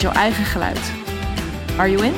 [0.00, 0.92] jouw eigen geluid.
[1.76, 2.14] Are you in?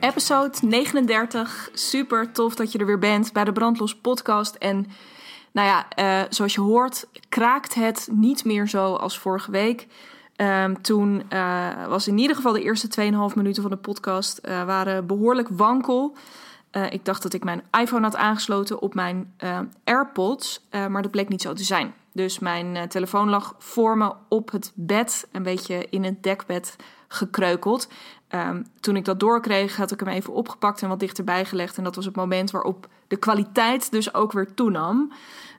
[0.00, 1.70] Episode 39.
[1.72, 4.54] Super tof dat je er weer bent bij de Brandlos podcast.
[4.54, 4.86] En
[5.52, 9.86] nou ja, uh, zoals je hoort, kraakt het niet meer zo als vorige week.
[10.36, 14.64] Um, toen uh, was in ieder geval de eerste 2,5 minuten van de podcast uh,
[14.64, 16.16] waren behoorlijk wankel.
[16.90, 19.34] Ik dacht dat ik mijn iPhone had aangesloten op mijn
[19.84, 21.94] AirPods, maar dat bleek niet zo te zijn.
[22.12, 26.76] Dus mijn telefoon lag voor me op het bed, een beetje in het dekbed
[27.08, 27.88] gekreukeld.
[28.34, 31.76] Um, toen ik dat doorkreeg, had ik hem even opgepakt en wat dichterbij gelegd.
[31.76, 35.12] En dat was het moment waarop de kwaliteit dus ook weer toenam.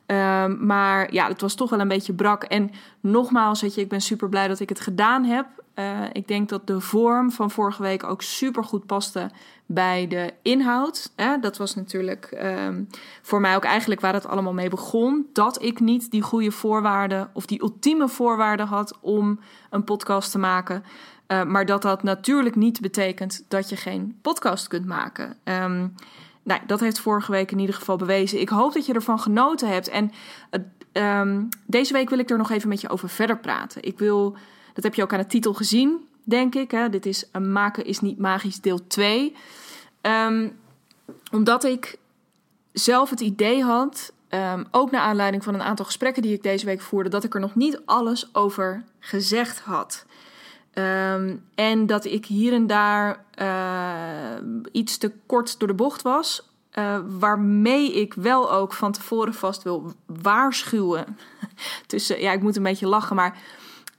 [0.05, 2.43] Um, maar ja, het was toch wel een beetje brak.
[2.43, 5.45] En nogmaals, weet je, ik ben super blij dat ik het gedaan heb.
[5.75, 9.29] Uh, ik denk dat de vorm van vorige week ook super goed paste
[9.65, 11.11] bij de inhoud.
[11.15, 12.37] Eh, dat was natuurlijk
[12.67, 12.87] um,
[13.21, 15.29] voor mij ook eigenlijk waar het allemaal mee begon.
[15.33, 20.39] Dat ik niet die goede voorwaarden of die ultieme voorwaarden had om een podcast te
[20.39, 20.83] maken.
[21.27, 25.37] Uh, maar dat dat natuurlijk niet betekent dat je geen podcast kunt maken.
[25.43, 25.95] Um,
[26.43, 28.39] nou, dat heeft vorige week in ieder geval bewezen.
[28.39, 29.87] Ik hoop dat je ervan genoten hebt.
[29.87, 30.11] En
[30.93, 33.83] uh, um, deze week wil ik er nog even met je over verder praten.
[33.83, 34.35] Ik wil,
[34.73, 36.71] dat heb je ook aan de titel gezien, denk ik.
[36.71, 36.89] Hè?
[36.89, 39.25] Dit is een Maken is niet magisch deel 2.
[39.25, 39.33] Um,
[40.01, 40.49] ehm,
[41.31, 41.97] omdat ik
[42.73, 46.65] zelf het idee had, um, ook naar aanleiding van een aantal gesprekken die ik deze
[46.65, 50.05] week voerde, dat ik er nog niet alles over gezegd had.
[50.73, 56.51] Um, en dat ik hier en daar uh, iets te kort door de bocht was.
[56.73, 61.17] Uh, waarmee ik wel ook van tevoren vast wil waarschuwen.
[61.87, 63.37] Tussen, ja, ik moet een beetje lachen, maar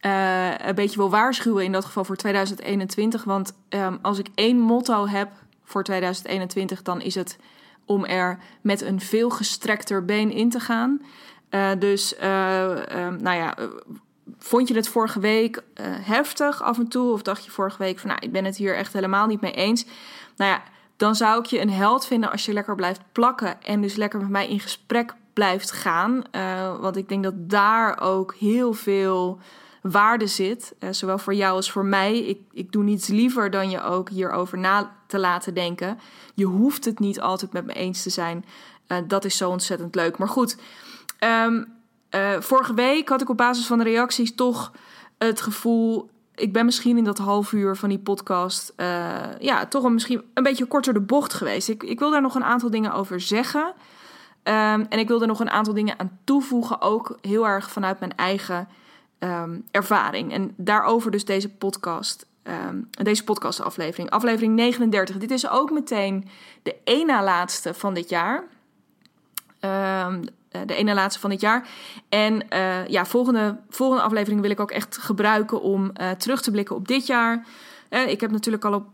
[0.01, 3.25] uh, een beetje wil waarschuwen in dat geval voor 2021.
[3.25, 5.31] Want um, als ik één motto heb
[5.65, 7.39] voor 2021, dan is het
[7.85, 11.03] om er met een veel gestrekter been in te gaan.
[11.79, 13.55] dus, um, nou ja
[14.39, 17.13] Vond je het vorige week uh, heftig af en toe?
[17.13, 19.53] Of dacht je vorige week van, nou, ik ben het hier echt helemaal niet mee
[19.53, 19.85] eens?
[20.37, 20.63] Nou ja,
[20.97, 24.21] dan zou ik je een held vinden als je lekker blijft plakken en dus lekker
[24.21, 26.23] met mij in gesprek blijft gaan.
[26.33, 29.39] Uh, want ik denk dat daar ook heel veel
[29.83, 32.19] waarde zit, uh, zowel voor jou als voor mij.
[32.19, 35.99] Ik, ik doe niets liever dan je ook hierover na te laten denken.
[36.35, 38.45] Je hoeft het niet altijd met me eens te zijn.
[39.07, 40.19] Dat is zo ontzettend leuk.
[40.19, 40.57] Maar goed,
[41.47, 41.73] um,
[42.15, 44.73] uh, vorige week had ik op basis van de reacties toch
[45.19, 46.11] het gevoel.
[46.35, 48.73] Ik ben misschien in dat half uur van die podcast.
[48.77, 51.69] Uh, ja, toch een, misschien een beetje korter de bocht geweest.
[51.69, 53.75] Ik, ik wil daar nog een aantal dingen over zeggen.
[54.45, 56.81] Um, en ik wil er nog een aantal dingen aan toevoegen.
[56.81, 58.69] Ook heel erg vanuit mijn eigen
[59.19, 60.33] um, ervaring.
[60.33, 62.27] En daarover dus deze podcast.
[62.43, 64.11] Um, deze podcastaflevering.
[64.11, 65.17] Aflevering 39.
[65.17, 66.29] Dit is ook meteen
[66.63, 68.37] de na laatste van dit jaar.
[68.37, 68.49] Um,
[69.61, 70.19] eh,
[70.67, 71.69] de ene laatste van dit jaar.
[72.09, 76.51] En uh, ja, volgende, volgende aflevering wil ik ook echt gebruiken om uh, terug te
[76.51, 77.47] blikken op dit jaar.
[78.07, 78.87] ik heb natuurlijk al op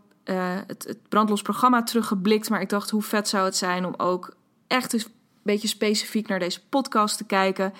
[0.66, 4.34] het, het brandlos programma teruggeblikt, maar ik dacht hoe vet zou het zijn om ook
[4.66, 5.02] echt een
[5.42, 7.72] beetje specifiek naar deze podcast te kijken.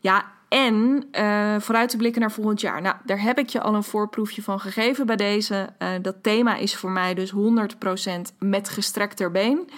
[0.00, 1.08] Ja, en
[1.60, 2.82] vooruit te blikken naar volgend jaar.
[2.82, 5.68] Nou, daar heb ik je al een voorproefje van gegeven bij deze.
[6.02, 7.36] dat thema is voor mij dus 100%
[8.38, 9.70] met gestrekter been.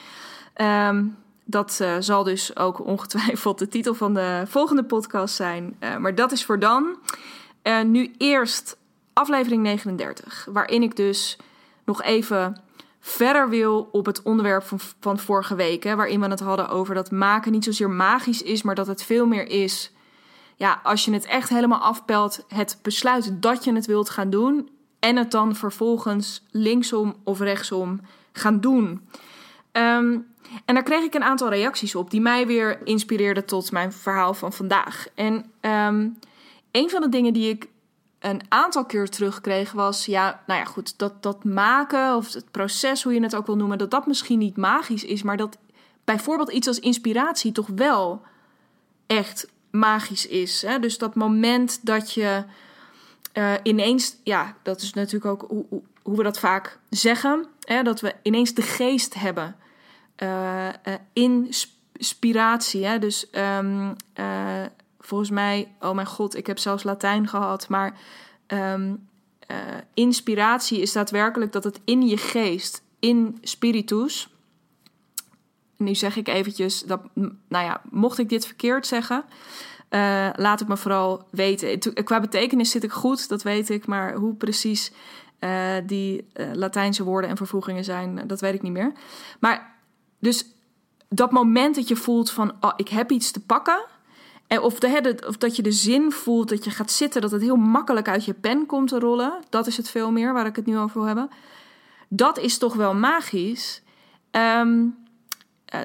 [0.56, 1.16] Um,
[1.50, 5.76] dat uh, zal dus ook ongetwijfeld de titel van de volgende podcast zijn.
[5.80, 6.96] Uh, maar dat is voor dan.
[7.62, 8.76] Uh, nu eerst
[9.12, 11.38] aflevering 39, waarin ik dus
[11.84, 12.60] nog even
[13.00, 15.84] verder wil op het onderwerp van, van vorige week.
[15.84, 19.02] Hè, waarin we het hadden over dat maken niet zozeer magisch is, maar dat het
[19.02, 19.92] veel meer is.
[20.56, 24.70] Ja, als je het echt helemaal afpelt, het besluit dat je het wilt gaan doen.
[24.98, 28.00] En het dan vervolgens linksom of rechtsom
[28.32, 29.08] gaan doen.
[29.72, 30.26] Um,
[30.64, 34.34] en daar kreeg ik een aantal reacties op die mij weer inspireerden tot mijn verhaal
[34.34, 35.06] van vandaag.
[35.14, 36.18] En um,
[36.70, 37.68] een van de dingen die ik
[38.18, 43.02] een aantal keer terugkreeg was: ja, nou ja, goed, dat, dat maken of het proces,
[43.02, 45.58] hoe je het ook wil noemen, dat dat misschien niet magisch is, maar dat
[46.04, 48.22] bijvoorbeeld iets als inspiratie toch wel
[49.06, 50.62] echt magisch is.
[50.62, 50.78] Hè?
[50.78, 52.44] Dus dat moment dat je
[53.34, 57.82] uh, ineens, ja, dat is natuurlijk ook hoe, hoe, hoe we dat vaak zeggen, hè?
[57.82, 59.56] dat we ineens de geest hebben
[60.22, 60.94] uh, uh,
[61.98, 62.86] inspiratie.
[62.86, 62.98] Hè?
[62.98, 64.64] Dus ehm, eh,
[64.98, 67.98] volgens mij, oh mijn god, ik heb zelfs Latijn gehad, maar
[68.46, 68.94] ehm,
[69.38, 69.56] eh,
[69.94, 74.32] inspiratie is daadwerkelijk dat het in je geest, in spiritus.
[75.76, 77.00] Nu zeg ik eventjes dat,
[77.48, 79.24] nou ja, mocht ik dit verkeerd zeggen,
[80.34, 81.94] laat het me vooral weten.
[82.04, 84.92] Qua betekenis zit ik goed, dat weet ik, maar hoe precies
[85.86, 88.92] die Latijnse woorden en vervoegingen zijn, dat weet ik niet meer.
[89.40, 89.77] Maar
[90.18, 90.46] dus
[91.08, 93.84] dat moment dat je voelt van, oh, ik heb iets te pakken.
[94.46, 97.42] En of, de, of dat je de zin voelt dat je gaat zitten, dat het
[97.42, 99.32] heel makkelijk uit je pen komt te rollen.
[99.48, 101.30] Dat is het veel meer waar ik het nu over wil hebben.
[102.08, 103.82] Dat is toch wel magisch.
[104.30, 104.96] Um,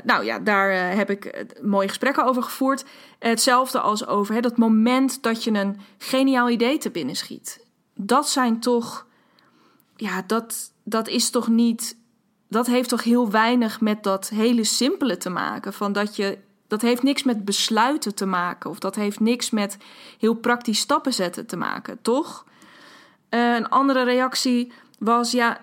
[0.04, 2.86] nou ja, daar uh, heb ik uh, mooie gesprekken over gevoerd.
[3.20, 7.66] Hetzelfde als over hè, dat moment dat je een geniaal idee te binnen schiet.
[7.96, 9.08] Dat zijn toch,
[9.96, 11.98] ja, dat, dat is toch niet
[12.54, 15.74] dat heeft toch heel weinig met dat hele simpele te maken.
[15.74, 18.70] Van dat, je, dat heeft niks met besluiten te maken.
[18.70, 19.78] Of dat heeft niks met
[20.20, 22.46] heel praktisch stappen zetten te maken, toch?
[23.30, 25.60] Uh, een andere reactie was ja,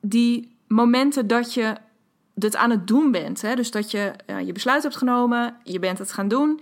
[0.00, 1.74] die momenten dat je
[2.34, 3.42] het aan het doen bent.
[3.42, 3.54] Hè?
[3.54, 4.12] Dus dat je
[4.44, 6.60] je besluit hebt genomen, je bent het gaan doen.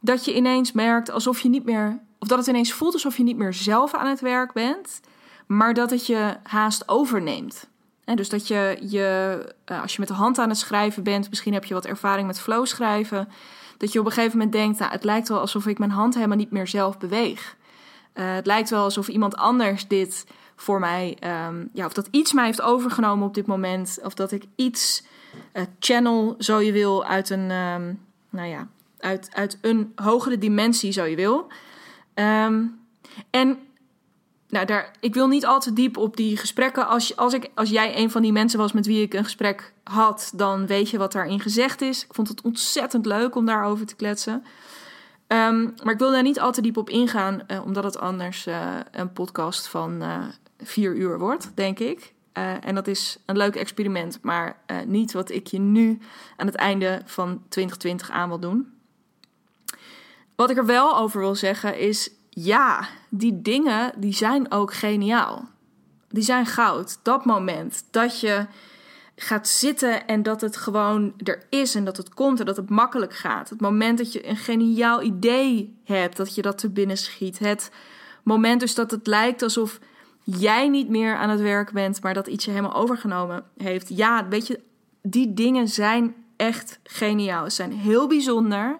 [0.00, 2.00] Dat je ineens merkt alsof je niet meer.
[2.18, 5.00] Of dat het ineens voelt alsof je niet meer zelf aan het werk bent.
[5.46, 7.70] Maar dat het je haast overneemt.
[8.04, 9.38] En dus dat je, je
[9.70, 12.26] uh, als je met de hand aan het schrijven bent, misschien heb je wat ervaring
[12.26, 13.28] met flow schrijven,
[13.78, 16.14] dat je op een gegeven moment denkt, nou, het lijkt wel alsof ik mijn hand
[16.14, 17.56] helemaal niet meer zelf beweeg.
[18.14, 20.26] Uh, het lijkt wel alsof iemand anders dit
[20.56, 21.18] voor mij,
[21.48, 25.04] um, ja, of dat iets mij heeft overgenomen op dit moment, of dat ik iets
[25.52, 28.00] uh, channel, zo je wil, uit een, um,
[28.30, 28.68] nou ja,
[28.98, 31.46] uit, uit een hogere dimensie, zo je wil.
[32.14, 32.80] Um,
[33.30, 33.58] en
[34.52, 36.88] nou, daar, ik wil niet al te diep op die gesprekken.
[36.88, 39.72] Als, als, ik, als jij een van die mensen was met wie ik een gesprek
[39.84, 42.04] had, dan weet je wat daarin gezegd is.
[42.04, 44.44] Ik vond het ontzettend leuk om daarover te kletsen.
[45.28, 48.46] Um, maar ik wil daar niet al te diep op ingaan, uh, omdat het anders
[48.46, 50.24] uh, een podcast van uh,
[50.58, 52.12] vier uur wordt, denk ik.
[52.60, 54.56] en dat is een leuk experiment, maar
[54.86, 55.98] niet wat ik je nu
[56.36, 58.72] aan het einde van 2020 aan wil doen.
[60.36, 65.48] Wat ik er wel over wil zeggen is ja, die dingen die zijn ook geniaal.
[66.08, 66.98] Die zijn goud.
[67.02, 68.46] Dat moment dat je
[69.16, 72.70] gaat zitten en dat het gewoon er is en dat het komt en dat het
[72.70, 73.50] makkelijk gaat.
[73.50, 77.38] Het moment dat je een geniaal idee hebt, dat je dat te binnen schiet.
[77.38, 77.70] Het
[78.22, 79.78] moment dus dat het lijkt alsof
[80.24, 83.88] jij niet meer aan het werk bent, maar dat iets je helemaal overgenomen heeft.
[83.88, 84.60] Ja, weet je,
[85.02, 87.44] die dingen zijn echt geniaal.
[87.44, 88.78] Ze zijn heel bijzonder.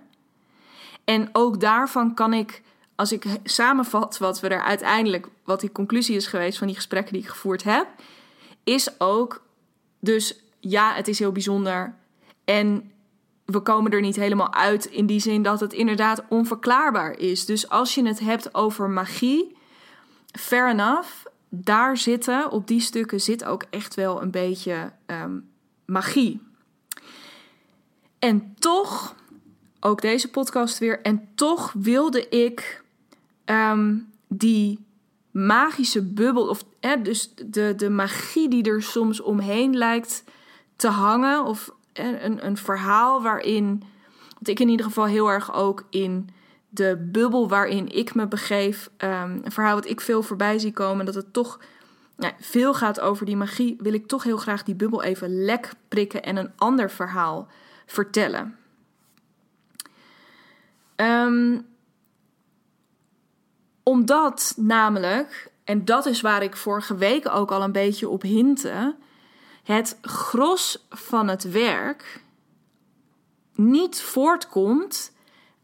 [1.04, 2.62] En ook daarvan kan ik
[2.94, 7.12] als ik samenvat wat we er uiteindelijk, wat die conclusie is geweest van die gesprekken
[7.12, 7.86] die ik gevoerd heb,
[8.64, 9.42] is ook
[10.00, 11.94] dus ja, het is heel bijzonder.
[12.44, 12.92] En
[13.44, 17.44] we komen er niet helemaal uit in die zin dat het inderdaad onverklaarbaar is.
[17.44, 19.56] Dus als je het hebt over magie,
[20.38, 21.08] fair enough,
[21.48, 25.50] daar zitten, op die stukken zit ook echt wel een beetje um,
[25.84, 26.40] magie.
[28.18, 29.14] En toch,
[29.80, 32.81] ook deze podcast weer, en toch wilde ik
[33.44, 34.84] um, die
[35.30, 36.64] magische bubbel, of
[37.02, 40.24] dus de, de magie die er soms omheen lijkt
[40.76, 43.82] te hangen, of een, een verhaal waarin,
[44.38, 46.28] wat ik in ieder geval heel erg ook in
[46.68, 51.04] de bubbel waarin ik me begeef, um, een verhaal wat ik veel voorbij zie komen,
[51.06, 51.60] dat het toch
[52.40, 56.22] veel gaat over die magie, wil ik toch heel graag die bubbel even lek prikken
[56.22, 57.48] en een ander verhaal
[57.86, 58.56] vertellen.
[60.96, 61.66] Um,
[63.82, 68.96] omdat namelijk, en dat is waar ik vorige week ook al een beetje op hintte,
[69.62, 72.22] het gros van het werk
[73.54, 75.12] niet voortkomt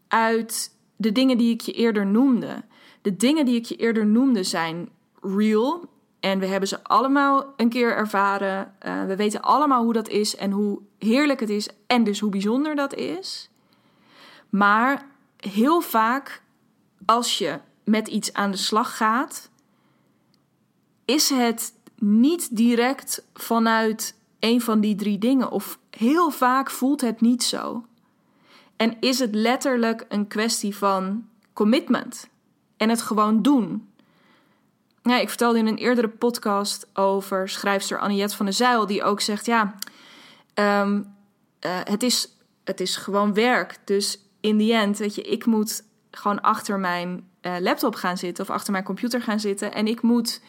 [0.09, 2.63] uit de dingen die ik je eerder noemde.
[3.03, 4.89] De dingen die ik je eerder noemde zijn
[5.21, 5.89] real
[6.21, 8.75] en we hebben ze allemaal een keer ervaren.
[8.87, 12.31] Uh, we weten allemaal hoe dat is en hoe heerlijk het is en dus hoe
[12.31, 13.51] bijzonder dat is.
[14.49, 15.07] Maar
[15.37, 16.43] heel vaak
[17.05, 17.59] als je
[17.89, 19.51] met iets aan de slag gaat,
[21.05, 25.51] is het niet direct vanuit een van die drie dingen.
[25.51, 27.85] Of heel vaak voelt het niet zo.
[28.77, 32.29] En is het letterlijk een kwestie van commitment
[32.77, 33.89] en het gewoon doen.
[35.03, 39.21] Ja, ik vertelde in een eerdere podcast over schrijfster Anniette van der Zijl, die ook
[39.21, 39.75] zegt: Ja,
[40.55, 41.15] um,
[41.67, 42.29] uh, het, is,
[42.65, 43.79] het is gewoon werk.
[43.85, 48.45] Dus in die end, weet je, ik moet gewoon achter mijn uh, laptop gaan zitten
[48.45, 50.43] of achter mijn computer gaan zitten en ik moet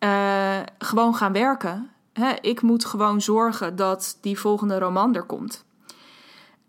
[0.00, 1.90] uh, gewoon gaan werken.
[2.12, 2.32] Hè?
[2.40, 5.64] Ik moet gewoon zorgen dat die volgende roman er komt.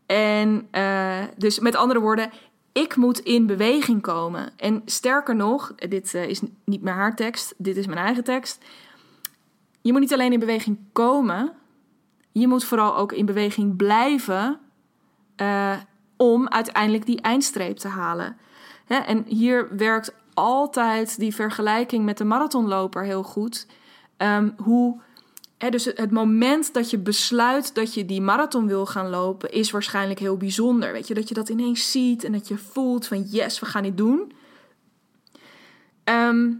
[0.06, 2.32] En uh, dus met andere woorden,
[2.72, 4.54] ik moet in beweging komen.
[4.58, 8.64] En sterker nog, dit is niet meer haar tekst, dit is mijn eigen tekst.
[9.82, 11.54] Je moet niet alleen in beweging komen,
[12.32, 14.60] je moet vooral ook in beweging blijven
[16.18, 18.38] om uiteindelijk die eindstreep te halen.
[18.86, 18.96] Hè?
[18.96, 23.68] En hier werkt altijd die vergelijking met de marathonloper heel goed.
[24.18, 25.00] Um, hoe
[25.58, 30.20] dus het moment dat je besluit dat je die marathon wil gaan lopen, is waarschijnlijk
[30.20, 30.92] heel bijzonder.
[30.92, 33.84] Weet je, dat je dat ineens ziet en dat je voelt van yes, we gaan
[33.84, 34.34] dit doen.
[36.04, 36.52] Ehm,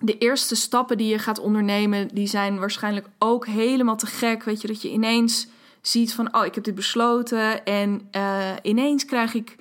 [0.00, 4.42] de eerste stappen die je gaat ondernemen, die zijn waarschijnlijk ook helemaal te gek.
[4.42, 5.48] Weet je, dat je ineens
[5.80, 9.56] ziet van, oh, ik heb dit besloten en uh, ineens krijg ik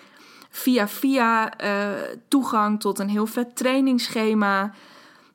[0.56, 1.92] via via uh,
[2.28, 4.74] toegang tot een heel vet trainingsschema.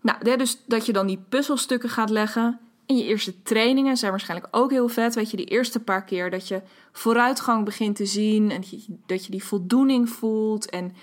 [0.01, 2.59] Nou, dus dat je dan die puzzelstukken gaat leggen.
[2.87, 5.15] En je eerste trainingen zijn waarschijnlijk ook heel vet.
[5.15, 8.51] Weet je, die eerste paar keer dat je vooruitgang begint te zien.
[8.51, 8.63] En
[9.07, 10.71] dat je die voldoening voelt.
[10.71, 10.95] En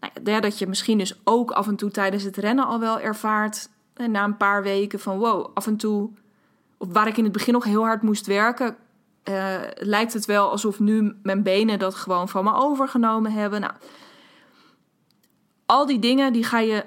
[0.00, 3.00] nou ja, dat je misschien dus ook af en toe tijdens het rennen al wel
[3.00, 3.68] ervaart.
[3.94, 6.10] En na een paar weken van wow, af en toe.
[6.76, 8.76] Of waar ik in het begin nog heel hard moest werken.
[9.28, 13.60] Uh, lijkt het wel alsof nu mijn benen dat gewoon van me overgenomen hebben.
[13.60, 13.72] Nou,
[15.66, 16.84] al die dingen die ga je.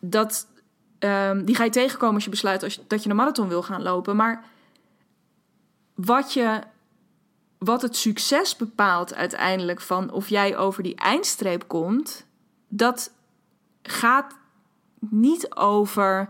[0.00, 0.46] dat,
[1.04, 3.82] Um, die ga je tegenkomen als je besluit als dat je een marathon wil gaan
[3.82, 4.16] lopen.
[4.16, 4.44] Maar
[5.94, 6.60] wat, je,
[7.58, 12.26] wat het succes bepaalt uiteindelijk van of jij over die eindstreep komt,
[12.68, 13.12] dat
[13.82, 14.34] gaat
[14.98, 16.28] niet over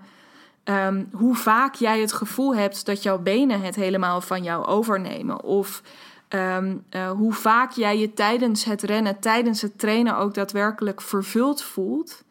[0.64, 5.42] um, hoe vaak jij het gevoel hebt dat jouw benen het helemaal van jou overnemen.
[5.42, 5.82] Of
[6.28, 11.62] um, uh, hoe vaak jij je tijdens het rennen, tijdens het trainen ook daadwerkelijk vervuld
[11.62, 12.24] voelt.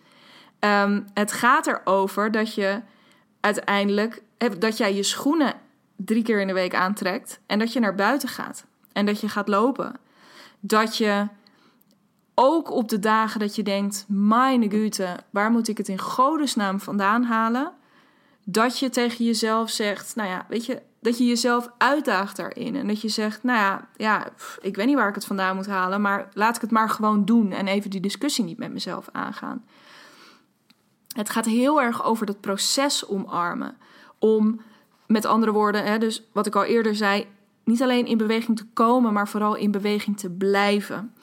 [0.59, 2.81] Um, het gaat erover dat je
[3.39, 4.21] uiteindelijk
[4.59, 5.53] dat jij je schoenen
[5.95, 9.29] drie keer in de week aantrekt en dat je naar buiten gaat en dat je
[9.29, 9.95] gaat lopen.
[10.59, 11.27] Dat je
[12.35, 16.79] ook op de dagen dat je denkt: Meine Güte, waar moet ik het in godesnaam
[16.79, 17.71] vandaan halen?
[18.43, 22.75] Dat je tegen jezelf zegt: Nou ja, weet je, dat je jezelf uitdaagt daarin.
[22.75, 24.27] En dat je zegt: Nou ja, ja
[24.61, 27.25] ik weet niet waar ik het vandaan moet halen, maar laat ik het maar gewoon
[27.25, 29.65] doen en even die discussie niet met mezelf aangaan.
[31.07, 33.77] Het gaat heel erg over dat proces omarmen.
[34.19, 34.61] Om,
[35.07, 37.27] met andere woorden, hè, dus wat ik al eerder zei,
[37.63, 41.13] niet alleen in beweging te komen, maar vooral in beweging te blijven.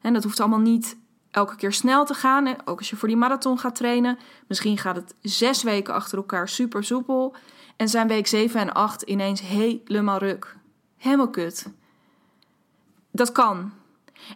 [0.00, 0.96] En dat hoeft allemaal niet
[1.34, 2.56] elke keer snel te gaan.
[2.64, 4.18] Ook als je voor die marathon gaat trainen.
[4.46, 7.34] Misschien gaat het zes weken achter elkaar super soepel.
[7.76, 10.56] En zijn week 7 en 8 ineens helemaal ruk.
[10.96, 11.66] Helemaal kut.
[13.10, 13.72] Dat kan.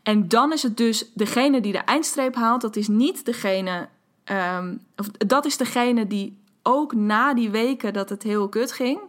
[0.03, 2.61] En dan is het dus degene die de eindstreep haalt.
[2.61, 3.89] Dat is niet degene
[4.31, 9.01] Um, of, dat is degene die ook na die weken dat het heel kut ging,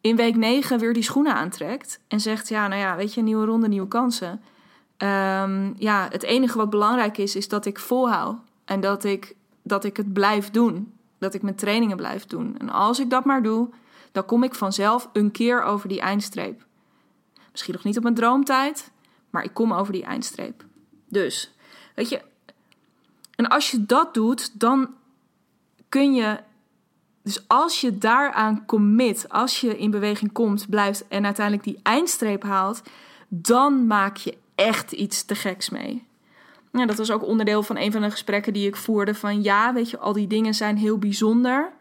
[0.00, 3.44] in week 9 weer die schoenen aantrekt en zegt: Ja, nou ja, weet je, nieuwe
[3.44, 4.42] ronde, nieuwe kansen.
[5.02, 9.84] Um, ja, het enige wat belangrijk is, is dat ik volhoud en dat ik, dat
[9.84, 10.92] ik het blijf doen.
[11.18, 12.58] Dat ik mijn trainingen blijf doen.
[12.58, 13.68] En als ik dat maar doe,
[14.12, 16.64] dan kom ik vanzelf een keer over die eindstreep.
[17.50, 18.90] Misschien nog niet op mijn droomtijd,
[19.30, 20.64] maar ik kom over die eindstreep.
[21.08, 21.52] Dus,
[21.94, 22.22] weet je,
[23.36, 24.94] en als je dat doet, dan
[25.88, 26.38] kun je.
[27.22, 32.42] Dus als je daaraan commit, als je in beweging komt, blijft en uiteindelijk die eindstreep
[32.42, 32.82] haalt,
[33.28, 36.06] dan maak je echt iets te geks mee.
[36.72, 39.14] Ja, dat was ook onderdeel van een van de gesprekken die ik voerde.
[39.14, 41.72] Van ja, weet je, al die dingen zijn heel bijzonder.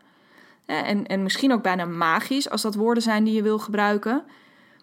[0.65, 4.23] En, en misschien ook bijna magisch, als dat woorden zijn die je wil gebruiken.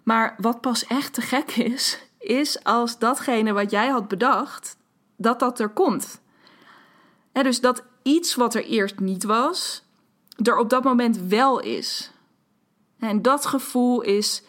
[0.03, 4.77] Maar wat pas echt te gek is, is als datgene wat jij had bedacht,
[5.17, 6.21] dat dat er komt
[7.43, 9.85] dus dat iets wat er eerst niet was,
[10.43, 12.11] er op dat moment wel is.
[12.99, 14.43] En dat gevoel is,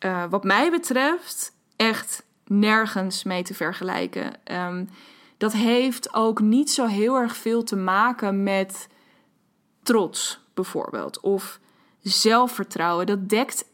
[0.00, 4.32] uh, wat mij betreft, echt nergens mee te vergelijken.
[4.52, 4.88] Um,
[5.36, 8.88] dat heeft ook niet zo heel erg veel te maken met
[9.82, 11.60] trots, bijvoorbeeld, of
[12.00, 13.06] zelfvertrouwen.
[13.06, 13.64] Dat dekt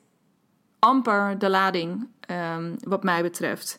[0.79, 3.79] amper de lading, um, wat mij betreft.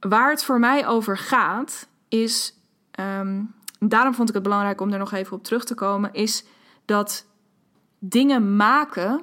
[0.00, 2.54] Waar het voor mij over gaat, is
[3.00, 6.44] um, daarom vond ik het belangrijk om er nog even op terug te komen, is
[6.84, 7.26] dat
[7.98, 9.22] dingen maken.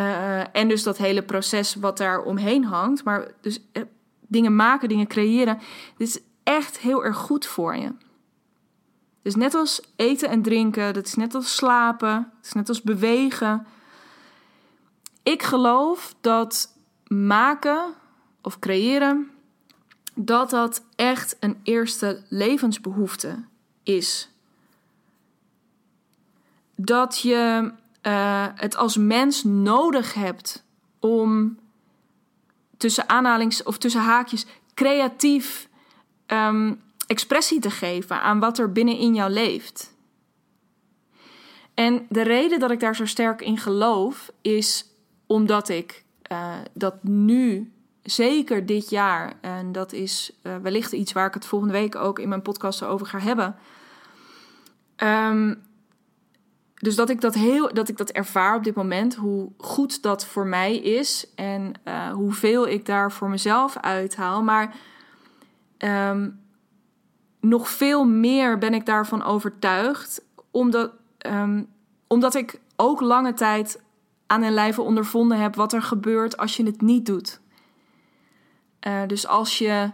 [0.00, 3.04] Uh, en dus dat hele proces wat daar omheen hangt.
[3.04, 3.82] Maar dus uh,
[4.26, 5.58] dingen maken, dingen creëren.
[5.96, 7.92] Dit is echt heel erg goed voor je.
[9.22, 12.82] Dus net als eten en drinken, dat is net als slapen, dat is net als
[12.82, 13.66] bewegen.
[15.22, 16.76] Ik geloof dat
[17.06, 17.94] maken
[18.42, 19.30] of creëren
[20.14, 23.44] dat dat echt een eerste levensbehoefte
[23.82, 24.30] is.
[26.74, 30.64] Dat je uh, het als mens nodig hebt
[30.98, 31.58] om
[32.76, 35.68] tussen aanhalings of tussen haakjes creatief
[36.26, 36.74] ehm,
[37.06, 39.94] expressie te geven aan wat er binnenin jou leeft.
[41.74, 44.86] En de reden dat ik daar zo sterk in geloof is
[45.26, 51.26] omdat ik uh, dat nu, zeker dit jaar, en dat is uh, wellicht iets waar
[51.26, 53.56] ik het volgende week ook in mijn podcast over ga hebben.
[54.96, 55.62] Um,
[56.80, 60.26] dus dat ik dat heel, dat ik dat ervaar op dit moment, hoe goed dat
[60.26, 64.42] voor mij is en uh, hoeveel ik daar voor mezelf uithaal.
[64.42, 64.74] Maar
[65.78, 66.40] um,
[67.40, 70.92] nog veel meer ben ik daarvan overtuigd, omdat,
[71.26, 71.68] um,
[72.06, 73.82] omdat ik ook lange tijd
[74.26, 77.40] aan een lijve ondervonden heb wat er gebeurt als je het niet doet.
[78.86, 79.90] Uh, dus als je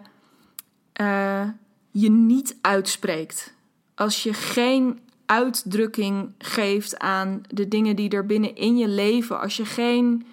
[1.01, 1.49] uh,
[1.91, 3.55] je niet uitspreekt,
[3.95, 9.41] als je geen uitdrukking geeft aan de dingen die er binnen in je leven.
[9.41, 10.27] Als je geen.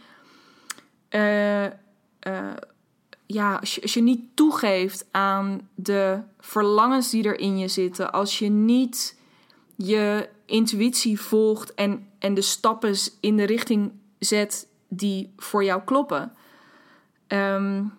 [1.10, 1.70] Uh, uh,
[3.26, 8.12] ja, als je, als je niet toegeeft aan de verlangens die er in je zitten.
[8.12, 9.20] Als je niet
[9.76, 16.34] je intuïtie volgt en, en de stappen in de richting zet die voor jou kloppen.
[17.28, 17.94] Um,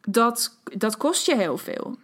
[0.00, 1.96] dat, dat kost je heel veel.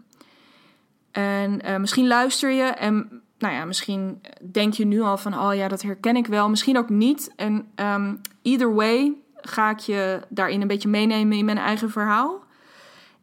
[1.11, 5.55] En uh, misschien luister je en nou ja, misschien denk je nu al van, oh
[5.55, 6.49] ja, dat herken ik wel.
[6.49, 7.33] Misschien ook niet.
[7.37, 12.45] En um, either way ga ik je daarin een beetje meenemen in mijn eigen verhaal.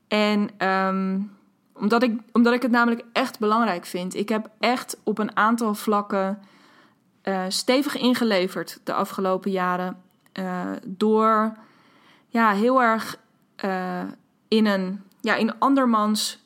[0.07, 1.31] En um,
[1.73, 4.15] omdat, ik, omdat ik het namelijk echt belangrijk vind.
[4.15, 6.39] Ik heb echt op een aantal vlakken
[7.23, 10.01] uh, stevig ingeleverd de afgelopen jaren.
[10.39, 11.57] Uh, door
[12.27, 13.17] ja, heel erg
[13.65, 14.01] uh,
[14.47, 16.43] in een ja, in andermans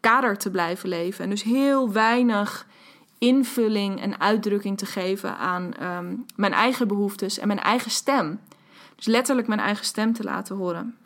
[0.00, 1.24] kader te blijven leven.
[1.24, 2.66] En dus heel weinig
[3.20, 8.40] invulling en uitdrukking te geven aan um, mijn eigen behoeftes en mijn eigen stem.
[8.96, 10.96] Dus letterlijk mijn eigen stem te laten horen.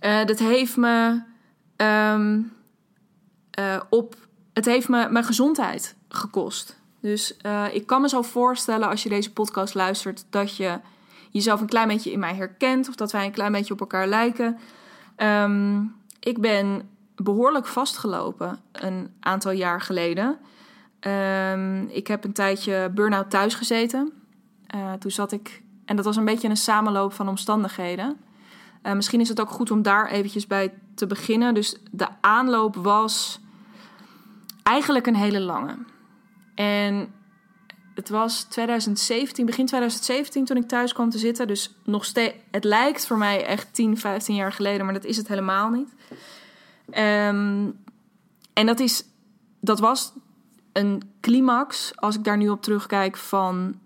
[0.00, 1.22] Uh, dat heeft me
[1.76, 2.52] um,
[3.58, 4.14] uh, op.
[4.52, 6.78] Het heeft me mijn gezondheid gekost.
[7.00, 10.78] Dus uh, ik kan me zo voorstellen als je deze podcast luistert dat je
[11.30, 14.06] jezelf een klein beetje in mij herkent of dat wij een klein beetje op elkaar
[14.06, 14.58] lijken.
[15.16, 16.88] Um, ik ben
[17.22, 20.38] behoorlijk vastgelopen een aantal jaar geleden.
[21.00, 24.12] Um, ik heb een tijdje burn-out thuis gezeten.
[24.74, 28.16] Uh, toen zat ik, en dat was een beetje een samenloop van omstandigheden.
[28.82, 31.54] Uh, misschien is het ook goed om daar eventjes bij te beginnen.
[31.54, 33.40] Dus de aanloop was
[34.62, 35.76] eigenlijk een hele lange.
[36.54, 37.14] En
[37.94, 41.46] het was 2017, begin 2017 toen ik thuis kwam te zitten.
[41.46, 45.16] Dus nog steeds, het lijkt voor mij echt 10, 15 jaar geleden, maar dat is
[45.16, 45.94] het helemaal niet.
[46.98, 47.78] Um,
[48.52, 49.04] en dat, is,
[49.60, 50.12] dat was
[50.72, 53.78] een climax, als ik daar nu op terugkijk, van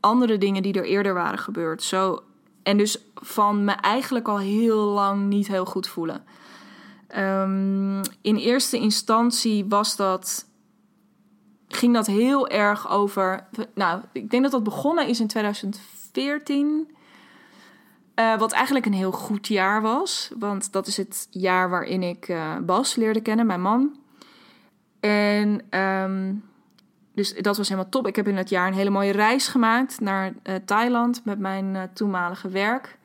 [0.00, 1.82] andere dingen die er eerder waren gebeurd.
[1.82, 2.22] Zo,
[2.62, 6.24] en dus van me eigenlijk al heel lang niet heel goed voelen.
[7.16, 10.46] Um, in eerste instantie was dat,
[11.68, 13.48] ging dat heel erg over.
[13.74, 16.96] Nou, ik denk dat dat begonnen is in 2014.
[18.18, 20.30] Uh, wat eigenlijk een heel goed jaar was.
[20.38, 23.96] Want dat is het jaar waarin ik uh, Bas leerde kennen, mijn man.
[25.00, 26.44] En um,
[27.14, 28.06] dus dat was helemaal top.
[28.06, 31.90] Ik heb in dat jaar een hele mooie reis gemaakt naar uh, Thailand met mijn
[31.94, 32.98] toenmalige werk.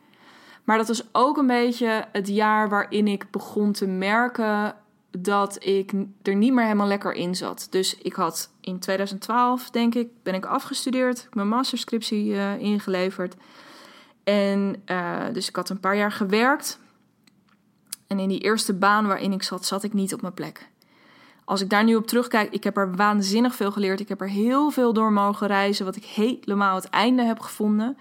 [0.64, 4.76] Maar dat was ook een beetje het jaar waarin ik begon te merken
[5.12, 7.68] dat ik er niet meer helemaal lekker in zat.
[7.70, 13.36] Dus ik had in 2012, denk ik, ben ik afgestudeerd, mijn masterscriptie ingeleverd.
[14.24, 14.84] En
[15.34, 16.80] dus ik had een paar jaar gewerkt.
[18.08, 20.72] En in die eerste baan waarin ik zat, zat ik niet op mijn plek
[21.46, 24.00] als ik daar nu op terugkijk, ik heb er waanzinnig veel geleerd.
[24.00, 27.98] Ik heb er heel veel door mogen reizen, wat ik helemaal het einde heb gevonden.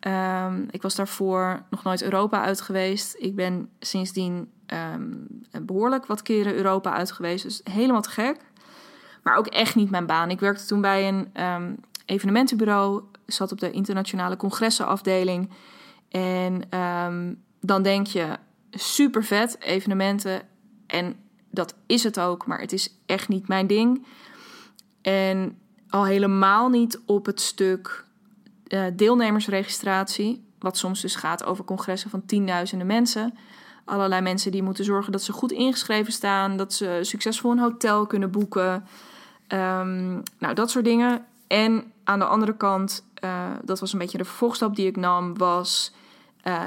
[0.00, 3.14] Um, ik was daarvoor nog nooit Europa uit geweest.
[3.18, 4.50] Ik ben sindsdien
[4.94, 5.26] um,
[5.62, 7.44] behoorlijk wat keren Europa uit geweest.
[7.44, 8.36] Dus helemaal te gek.
[9.22, 10.30] Maar ook echt niet mijn baan.
[10.30, 11.76] Ik werkte toen bij een um,
[12.08, 13.02] evenementenbureau.
[13.26, 15.50] Zat op de internationale congressenafdeling.
[16.08, 16.68] En
[17.60, 18.36] dan denk je,
[18.70, 20.42] super vet, evenementen.
[20.86, 21.16] En
[21.50, 24.06] dat is het ook, maar het is echt niet mijn ding.
[25.02, 28.04] En al helemaal niet op het stuk
[28.68, 33.34] uh, deelnemersregistratie, wat soms dus gaat over congressen van tienduizenden mensen.
[33.84, 38.06] Allerlei mensen die moeten zorgen dat ze goed ingeschreven staan, dat ze succesvol een hotel
[38.06, 38.86] kunnen boeken.
[39.48, 41.24] Um, nou, dat soort dingen.
[41.46, 45.38] En aan de andere kant, uh, dat was een beetje de vervolgstap die ik nam,
[45.38, 45.92] was
[46.44, 46.66] uh,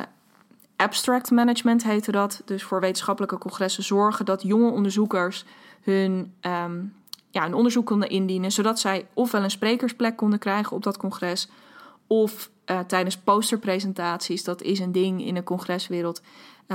[0.75, 2.41] abstract management heette dat.
[2.45, 5.45] Dus voor wetenschappelijke congressen zorgen dat jonge onderzoekers
[5.81, 6.93] hun, um,
[7.29, 11.49] ja, een onderzoek konden indienen, zodat zij ofwel een sprekersplek konden krijgen op dat congres,
[12.07, 14.43] of uh, tijdens posterpresentaties.
[14.43, 16.21] Dat is een ding in de congreswereld.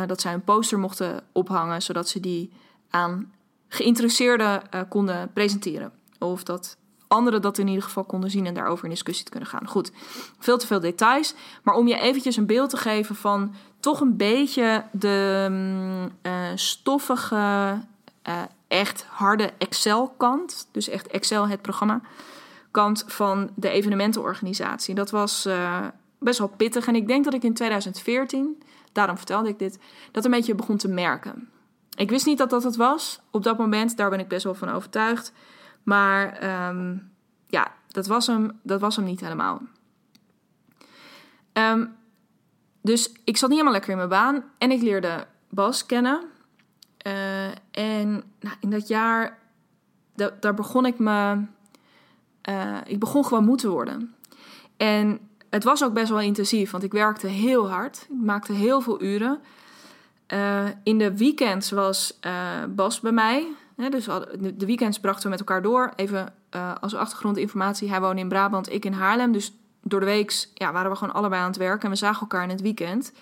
[0.07, 2.53] Dat zij een poster mochten ophangen, zodat ze die
[2.91, 3.33] aan
[3.69, 5.93] geïnteresseerden konden presenteren.
[6.19, 6.77] Of dat
[7.09, 9.69] anderen dat in ieder geval konden zien en daarover in discussie te kunnen gaan.
[9.69, 9.92] Goed,
[10.38, 11.35] veel te veel details.
[11.62, 15.47] Maar om je eventjes een beeld te geven van toch een beetje de
[16.23, 17.79] um, stoffige,
[18.69, 20.69] echt harde Excel-kant.
[20.73, 22.01] Dus echt Excel, het programma
[22.77, 24.95] kant van de evenementenorganisatie.
[24.95, 25.87] Dat was uh,
[26.19, 26.87] best wel pittig.
[26.87, 29.79] En ik denk dat ik in 2014, daarom vertelde ik dit,
[30.12, 31.49] dat een beetje begon te merken.
[31.95, 33.97] Ik wist niet dat dat het was op dat moment.
[33.97, 35.33] Daar ben ik best wel van overtuigd.
[35.87, 37.11] Maar um,
[37.46, 39.62] ja, dat was, hem, dat was hem niet helemaal.
[41.53, 41.96] Um,
[42.81, 44.44] dus ik zat niet helemaal lekker in mijn baan.
[44.59, 46.25] En ik leerde Bas kennen.
[47.07, 49.38] Uh, en nou, in dat jaar,
[50.40, 51.44] daar begon ik me
[52.49, 54.14] uh, ik begon gewoon moe te worden.
[54.77, 55.20] En
[55.51, 58.07] het was ook best wel intensief, want ik werkte heel hard.
[58.11, 59.40] Ik maakte heel veel uren.
[60.33, 62.20] Uh, in de weekends was
[62.68, 63.46] Bas bij mij.
[63.77, 64.05] Dus
[64.55, 65.93] de weekends brachten we met elkaar door.
[65.97, 66.35] Even
[66.81, 67.91] als achtergrondinformatie.
[67.91, 69.33] Hij woonde in Brabant, ik in Haarlem.
[69.33, 71.85] Dus door de week ja, waren we gewoon allebei aan het werken.
[71.85, 73.12] En we zagen elkaar in het weekend.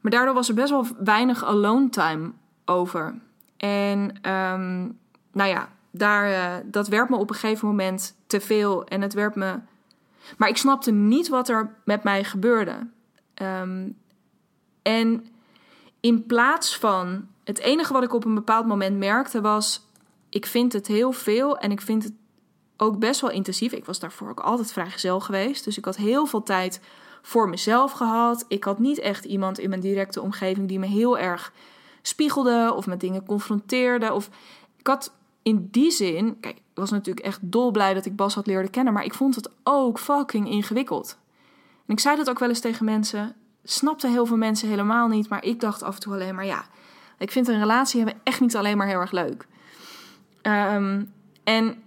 [0.00, 2.32] Maar daardoor was er best wel weinig alone time
[2.64, 3.14] over.
[3.56, 4.98] En um,
[5.32, 8.84] nou ja, daar, uh, dat werd me op een gegeven moment te veel.
[8.84, 9.58] En het werd me.
[10.36, 12.88] Maar ik snapte niet wat er met mij gebeurde.
[13.42, 13.98] Um,
[14.82, 15.26] en
[16.00, 17.30] in plaats van.
[17.52, 19.86] Het enige wat ik op een bepaald moment merkte was.
[20.28, 22.12] Ik vind het heel veel en ik vind het
[22.76, 23.72] ook best wel intensief.
[23.72, 25.64] Ik was daarvoor ook altijd vrijgezel geweest.
[25.64, 26.80] Dus ik had heel veel tijd
[27.22, 28.44] voor mezelf gehad.
[28.48, 31.52] Ik had niet echt iemand in mijn directe omgeving die me heel erg
[32.02, 34.12] spiegelde of met dingen confronteerde.
[34.12, 34.30] Of
[34.76, 35.12] ik had
[35.42, 38.92] in die zin, kijk, ik was natuurlijk echt dolblij dat ik Bas had leren kennen,
[38.92, 41.18] maar ik vond het ook fucking ingewikkeld.
[41.86, 43.34] En ik zei dat ook wel eens tegen mensen,
[43.64, 46.64] snapte heel veel mensen helemaal niet, maar ik dacht af en toe alleen maar ja,
[47.22, 49.46] ik vind een relatie hebben echt niet alleen maar heel erg leuk.
[50.42, 51.12] Um,
[51.44, 51.82] en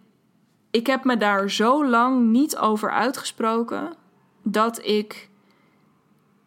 [0.71, 3.93] ik heb me daar zo lang niet over uitgesproken
[4.41, 5.29] dat ik.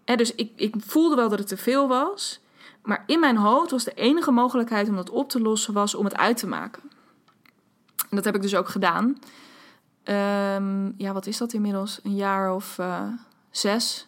[0.04, 2.40] Hè, dus ik, ik voelde wel dat het te veel was.
[2.82, 6.04] Maar in mijn hoofd was de enige mogelijkheid om dat op te lossen was om
[6.04, 6.82] het uit te maken.
[7.96, 9.04] En dat heb ik dus ook gedaan.
[10.04, 12.00] Um, ja, wat is dat inmiddels?
[12.02, 13.02] Een jaar of uh,
[13.50, 14.06] zes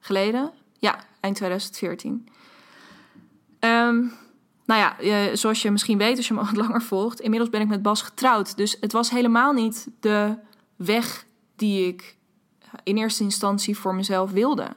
[0.00, 0.52] geleden?
[0.78, 2.28] Ja, eind 2014.
[3.60, 4.04] Ehm,
[4.64, 7.68] nou ja, zoals je misschien weet als je me wat langer volgt, inmiddels ben ik
[7.68, 8.56] met Bas getrouwd.
[8.56, 10.36] Dus het was helemaal niet de
[10.76, 12.16] weg die ik
[12.82, 14.68] in eerste instantie voor mezelf wilde.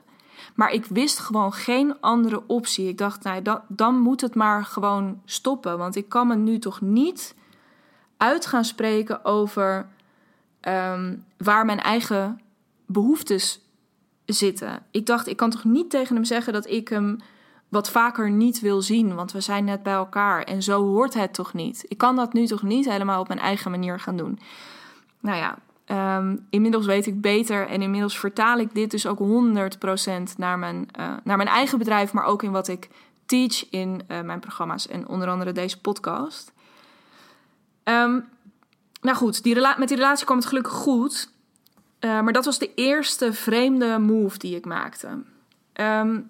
[0.56, 2.88] Maar ik wist gewoon geen andere optie.
[2.88, 5.78] Ik dacht, nou, dan, dan moet het maar gewoon stoppen.
[5.78, 7.36] Want ik kan me nu toch niet
[8.18, 9.88] uit gaan spreken over
[10.62, 12.42] um, waar mijn eigen
[12.86, 13.62] behoeftes
[14.26, 14.86] zitten.
[14.92, 17.18] Ik dacht, ik kan toch niet tegen hem zeggen dat ik hem
[17.74, 21.34] wat vaker niet wil zien, want we zijn net bij elkaar en zo hoort het
[21.34, 21.86] toch niet.
[21.88, 24.40] Ik kan dat nu toch niet helemaal op mijn eigen manier gaan doen.
[25.20, 25.58] Nou ja,
[26.18, 30.88] um, inmiddels weet ik beter en inmiddels vertaal ik dit dus ook 100% naar mijn,
[31.00, 32.90] uh, naar mijn eigen bedrijf, maar ook in wat ik
[33.26, 36.52] teach in uh, mijn programma's en onder andere deze podcast.
[37.84, 38.30] Um,
[39.02, 41.32] nou goed, die met die relatie kwam het gelukkig goed.
[42.00, 45.08] Uh, maar dat was de eerste vreemde move die ik maakte.
[45.74, 46.30] Um,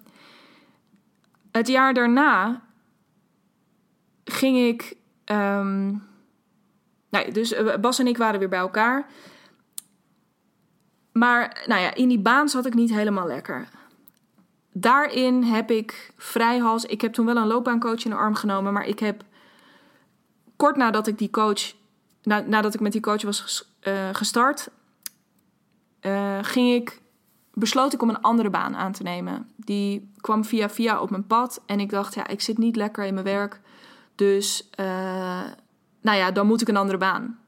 [1.56, 2.60] het jaar daarna
[4.24, 4.96] ging ik.
[5.24, 6.02] Um,
[7.10, 9.06] nou, dus eh, Bas en ik waren weer bij elkaar.
[11.12, 13.68] Maar nou ja, in die baan zat ik niet helemaal lekker.
[14.72, 16.84] Daarin heb ik vrijhals.
[16.84, 19.24] Ik heb toen wel een loopbaancoach in de arm genomen, maar ik heb
[20.56, 21.72] kort nadat ik die coach,
[22.22, 24.68] nadat ik met die coach was uh, gestart,
[26.00, 27.00] uh, ging ik,
[27.54, 29.48] besloot ik om een andere baan aan te nemen.
[29.56, 33.04] Die kwam via via op mijn pad en ik dacht, ja, ik zit niet lekker
[33.04, 33.60] in mijn werk,
[34.14, 34.86] dus uh,
[36.00, 37.38] nou ja, dan moet ik een andere baan.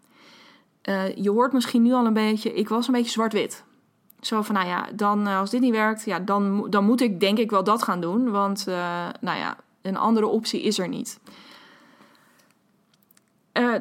[1.16, 3.64] je hoort misschien nu al een beetje, ik was een beetje zwart-wit.
[4.20, 7.38] Zo van, nou ja, dan als dit niet werkt, ja, dan, dan moet ik denk
[7.38, 8.30] ik wel dat gaan doen.
[8.30, 8.66] Want,
[9.20, 11.20] nou ja, een andere optie is er niet.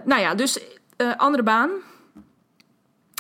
[0.06, 0.60] Nou ja, dus
[1.18, 1.70] andere baan.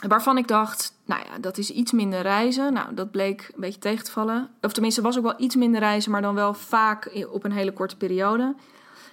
[0.07, 2.73] Waarvan ik dacht, nou ja, dat is iets minder reizen.
[2.73, 4.49] Nou, dat bleek een beetje tegen te vallen.
[4.61, 7.73] Of tenminste, was ook wel iets minder reizen, maar dan wel vaak op een hele
[7.73, 8.55] korte periode.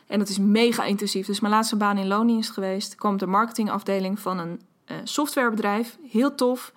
[0.06, 1.26] En dat is mega intensief.
[1.26, 2.94] Dus mijn laatste baan in loondienst geweest.
[2.94, 5.98] kwam de marketingafdeling van een uh, softwarebedrijf.
[6.10, 6.72] Heel tof.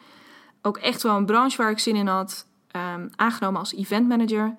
[0.61, 2.45] Ook echt wel een branche waar ik zin in had.
[2.95, 4.55] Um, aangenomen als event manager.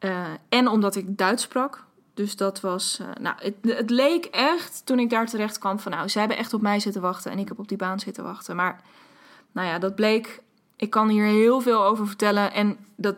[0.00, 1.85] Uh, en omdat ik Duits sprak.
[2.16, 2.98] Dus dat was.
[3.00, 5.92] Uh, nou, het, het, leek echt toen ik daar terecht kwam van.
[5.92, 8.24] Nou, ze hebben echt op mij zitten wachten en ik heb op die baan zitten
[8.24, 8.56] wachten.
[8.56, 8.80] Maar
[9.52, 10.42] nou ja, dat bleek
[10.76, 12.52] ik kan hier heel veel over vertellen.
[12.52, 13.16] En dat,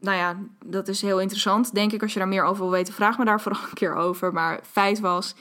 [0.00, 1.74] nou ja, dat is heel interessant.
[1.74, 3.94] Denk ik, als je daar meer over wil weten, vraag me daar vooral een keer
[3.94, 4.32] over.
[4.32, 5.34] Maar feit was,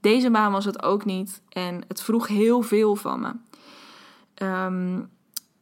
[0.00, 1.42] deze baan was het ook niet.
[1.48, 3.32] En het vroeg heel veel van me.
[4.46, 5.10] Um,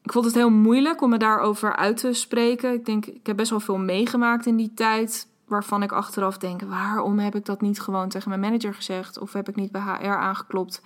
[0.03, 2.73] ik vond het heel moeilijk om me daarover uit te spreken.
[2.73, 5.29] Ik denk, ik heb best wel veel meegemaakt in die tijd.
[5.47, 9.19] Waarvan ik achteraf denk: waarom heb ik dat niet gewoon tegen mijn manager gezegd?
[9.19, 10.83] Of heb ik niet bij HR aangeklopt?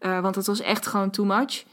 [0.00, 1.64] Uh, want het was echt gewoon too much.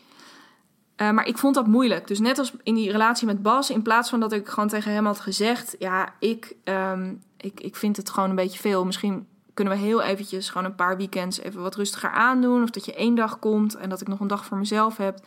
[0.98, 2.08] Uh, maar ik vond dat moeilijk.
[2.08, 4.92] Dus net als in die relatie met Bas, in plaats van dat ik gewoon tegen
[4.92, 8.86] hem had gezegd: Ja, ik, um, ik, ik vind het gewoon een beetje veel.
[8.86, 12.64] Misschien kunnen we heel eventjes gewoon een paar weekends even wat rustiger aandoen.
[12.64, 15.20] Of dat je één dag komt en dat ik nog een dag voor mezelf heb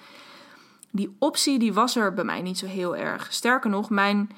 [0.90, 3.32] die optie die was er bij mij niet zo heel erg.
[3.32, 4.30] Sterker nog, mijn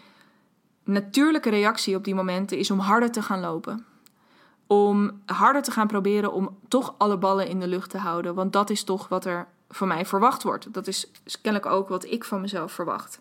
[0.84, 3.84] natuurlijke reactie op die momenten is om harder te gaan lopen.
[4.66, 8.34] Om harder te gaan proberen om toch alle ballen in de lucht te houden.
[8.34, 10.72] Want dat is toch wat er van mij verwacht wordt.
[10.72, 11.10] Dat is
[11.42, 13.20] kennelijk ook wat ik van mezelf verwacht.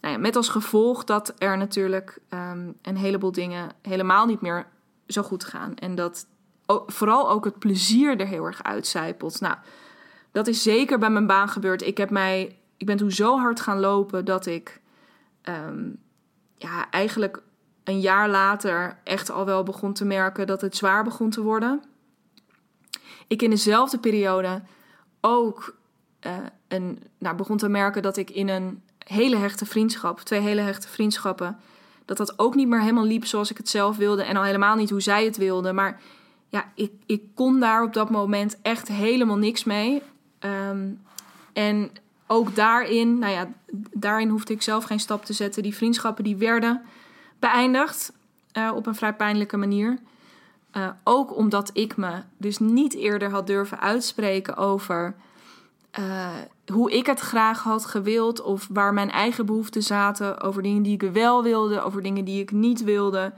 [0.00, 4.66] Nou ja, met als gevolg dat er natuurlijk um, een heleboel dingen helemaal niet meer
[5.06, 5.74] zo goed gaan.
[5.74, 6.26] En dat
[6.86, 9.40] vooral ook het plezier er heel erg uitcijpelt.
[9.40, 9.56] Nou,
[10.32, 11.82] dat is zeker bij mijn baan gebeurd.
[11.82, 14.80] Ik, heb mij, ik ben toen zo hard gaan lopen dat ik
[15.42, 15.88] ehm,
[16.56, 17.42] ja, eigenlijk
[17.84, 21.82] een jaar later echt al wel begon te merken dat het zwaar begon te worden.
[23.26, 24.62] Ik in dezelfde periode
[25.20, 25.76] ook
[26.26, 26.32] uh,
[26.68, 30.88] een, nou, begon te merken dat ik in een hele hechte vriendschap, twee hele hechte
[30.88, 31.58] vriendschappen,
[32.04, 34.76] dat dat ook niet meer helemaal liep zoals ik het zelf wilde en al helemaal
[34.76, 35.72] niet hoe zij het wilde.
[35.72, 36.00] Maar
[36.48, 40.02] ja, ik, ik kon daar op dat moment echt helemaal niks mee.
[40.40, 41.02] Um,
[41.52, 41.90] en
[42.26, 43.48] ook daarin, nou ja,
[43.92, 45.62] daarin hoefde ik zelf geen stap te zetten.
[45.62, 46.82] Die vriendschappen die werden
[47.38, 48.12] beëindigd
[48.52, 49.98] uh, op een vrij pijnlijke manier.
[50.76, 55.14] Uh, ook omdat ik me dus niet eerder had durven uitspreken over
[55.98, 56.28] uh,
[56.72, 58.42] hoe ik het graag had gewild.
[58.42, 60.40] Of waar mijn eigen behoeften zaten.
[60.40, 63.32] Over dingen die ik wel wilde, over dingen die ik niet wilde.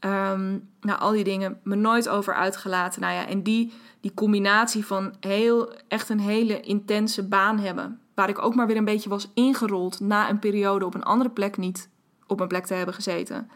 [0.00, 3.00] Um, nou, al die dingen me nooit over uitgelaten.
[3.00, 8.00] Nou ja, en die die combinatie van heel, echt een hele intense baan hebben.
[8.16, 11.30] Waar ik ook maar weer een beetje was ingerold na een periode op een andere
[11.30, 11.88] plek niet
[12.26, 13.50] op mijn plek te hebben gezeten.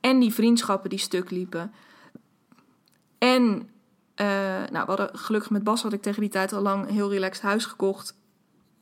[0.00, 1.72] En die vriendschappen die stuk liepen.
[3.18, 3.70] En
[4.16, 4.26] uh,
[4.70, 7.10] nou, we hadden, gelukkig met Bas had ik tegen die tijd al lang een heel
[7.10, 8.18] relaxed huis gekocht.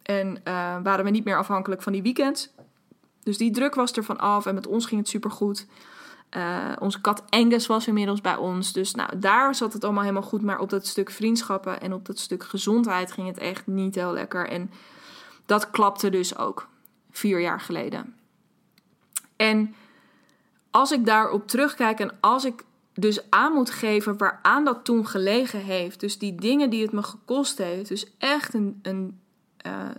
[0.02, 2.50] En uh, waren we niet meer afhankelijk van die weekends.
[3.22, 5.58] Dus die druk was er van af en met ons ging het supergoed.
[5.58, 5.86] goed.
[6.36, 8.72] Uh, onze kat Angus was inmiddels bij ons.
[8.72, 10.42] Dus nou, daar zat het allemaal helemaal goed.
[10.42, 14.12] Maar op dat stuk vriendschappen en op dat stuk gezondheid ging het echt niet heel
[14.12, 14.48] lekker.
[14.48, 14.70] En
[15.48, 16.68] dat klapte dus ook
[17.10, 18.16] vier jaar geleden.
[19.36, 19.74] En
[20.70, 25.60] als ik daarop terugkijk en als ik dus aan moet geven waaraan dat toen gelegen
[25.60, 26.00] heeft.
[26.00, 27.88] Dus die dingen die het me gekost heeft.
[27.88, 29.20] Dus echt een, een
[29.66, 29.90] uh,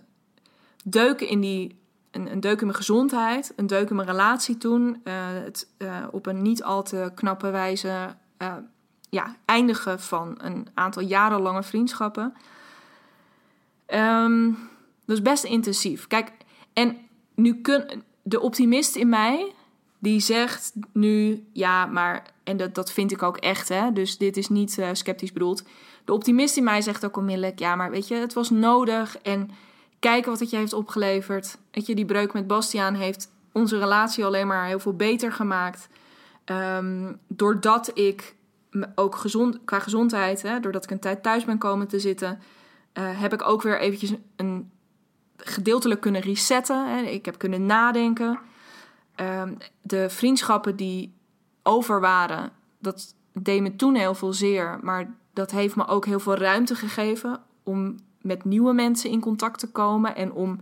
[0.83, 1.79] deuk in die
[2.11, 5.01] een, een deuk in mijn gezondheid, een deuk in mijn relatie toen.
[5.03, 8.15] Uh, het uh, op een niet al te knappe wijze
[9.09, 12.33] ja, eindigen van een aantal jarenlange vriendschappen.
[13.87, 14.69] Um,
[15.09, 16.07] dat is best intensief.
[16.07, 16.31] Kijk,
[16.73, 16.97] en
[17.35, 19.53] nu kun de optimist in mij,
[19.99, 24.37] die zegt nu, ja, maar, en dat, dat vind ik ook echt, hè, dus dit
[24.37, 25.63] is niet sceptisch bedoeld.
[26.05, 29.49] De optimist in mij zegt ook onmiddellijk, ja, maar weet je, het was nodig en
[29.99, 31.57] kijken wat het je heeft opgeleverd.
[31.71, 35.87] Weet je, die breuk met Bastiaan heeft onze relatie alleen maar heel veel beter gemaakt.
[36.45, 38.35] Um, doordat ik
[38.95, 42.39] ook gezond, qua gezondheid, hè, doordat ik een tijd thuis ben komen te zitten,
[42.93, 44.71] uh, heb ik ook weer eventjes een
[45.43, 46.95] gedeeltelijk kunnen resetten.
[46.95, 47.01] Hè.
[47.01, 48.39] Ik heb kunnen nadenken.
[49.15, 51.13] Um, de vriendschappen die
[51.63, 54.79] over waren, dat deed me toen heel veel zeer.
[54.81, 59.59] Maar dat heeft me ook heel veel ruimte gegeven om met nieuwe mensen in contact
[59.59, 60.59] te komen en om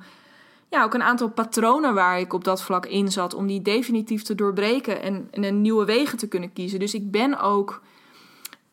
[0.69, 4.23] ja, ook een aantal patronen waar ik op dat vlak in zat, om die definitief
[4.23, 6.79] te doorbreken en, en een nieuwe wegen te kunnen kiezen.
[6.79, 7.81] Dus ik ben ook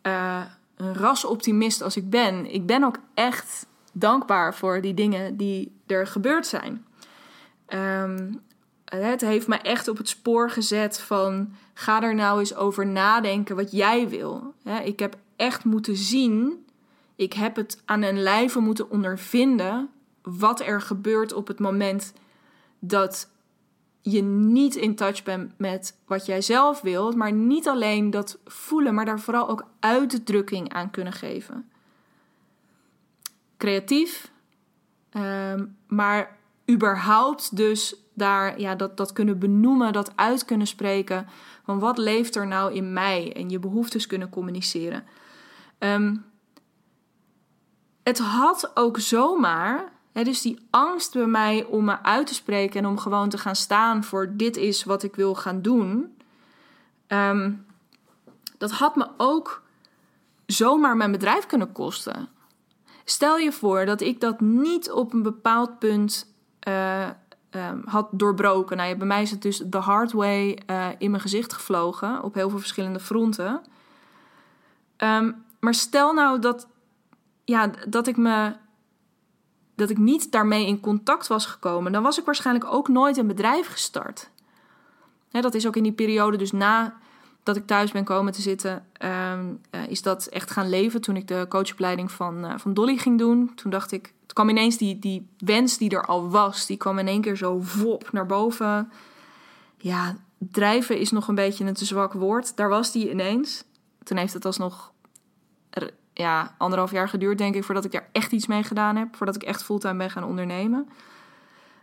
[0.03, 0.41] uh,
[0.75, 2.53] een rasoptimist als ik ben.
[2.53, 6.85] Ik ben ook echt dankbaar voor die dingen die er gebeurd zijn.
[7.67, 8.41] Um,
[8.85, 13.55] het heeft me echt op het spoor gezet van ga er nou eens over nadenken
[13.55, 14.53] wat jij wil.
[14.83, 16.65] Ik heb echt moeten zien
[17.15, 19.89] ik heb het aan een lijve moeten ondervinden
[20.21, 22.13] wat er gebeurt op het moment
[22.79, 23.29] dat
[24.01, 28.93] je niet in touch bent met wat jij zelf wilt, maar niet alleen dat voelen,
[28.93, 31.69] maar daar vooral ook uitdrukking aan kunnen geven.
[33.65, 34.31] Creatief,
[35.11, 36.37] um, maar
[36.71, 41.27] überhaupt dus daar ja, dat, dat kunnen benoemen, dat uit kunnen spreken
[41.63, 45.03] van wat leeft er nou in mij en je behoeftes kunnen communiceren.
[45.79, 46.25] Um,
[48.03, 52.89] het had ook zomaar, dus die angst bij mij om me uit te spreken en
[52.89, 56.17] om gewoon te gaan staan voor dit is wat ik wil gaan doen.
[57.07, 57.53] Ehm,
[58.57, 59.63] dat had me ook
[60.45, 62.29] zomaar mijn bedrijf kunnen kosten.
[63.05, 66.33] Stel je voor dat ik dat niet op een bepaald punt
[66.67, 67.09] uh,
[67.85, 68.77] had doorbroken.
[68.77, 72.33] Nou, bij mij is het dus de hard way uh, in mijn gezicht gevlogen op
[72.33, 73.61] heel veel verschillende fronten.
[74.97, 76.67] Um, maar stel nou dat,
[77.43, 78.53] ja, dat ik me
[79.75, 83.27] dat ik niet daarmee in contact was gekomen, dan was ik waarschijnlijk ook nooit een
[83.27, 84.29] bedrijf gestart.
[85.31, 86.97] dat is ook in die periode, dus na
[87.45, 91.01] dat ik thuis ben komen te zitten, ehm, eh, is dat echt gaan leven.
[91.01, 94.49] Toen ik de coachopleiding van, uh, van Dolly ging doen, toen dacht ik, het kwam
[94.49, 98.11] ineens die, die wens die er al was, die kwam in één keer zo vop
[98.11, 98.91] naar boven.
[99.77, 102.55] Ja, drijven is nog een beetje een te zwak woord.
[102.55, 103.63] Daar was die ineens.
[104.03, 104.93] Toen heeft het alsnog
[106.13, 109.15] ja, anderhalf jaar geduurd, denk ik, voordat ik daar echt iets mee gedaan heb.
[109.15, 110.89] Voordat ik echt fulltime ben gaan ondernemen.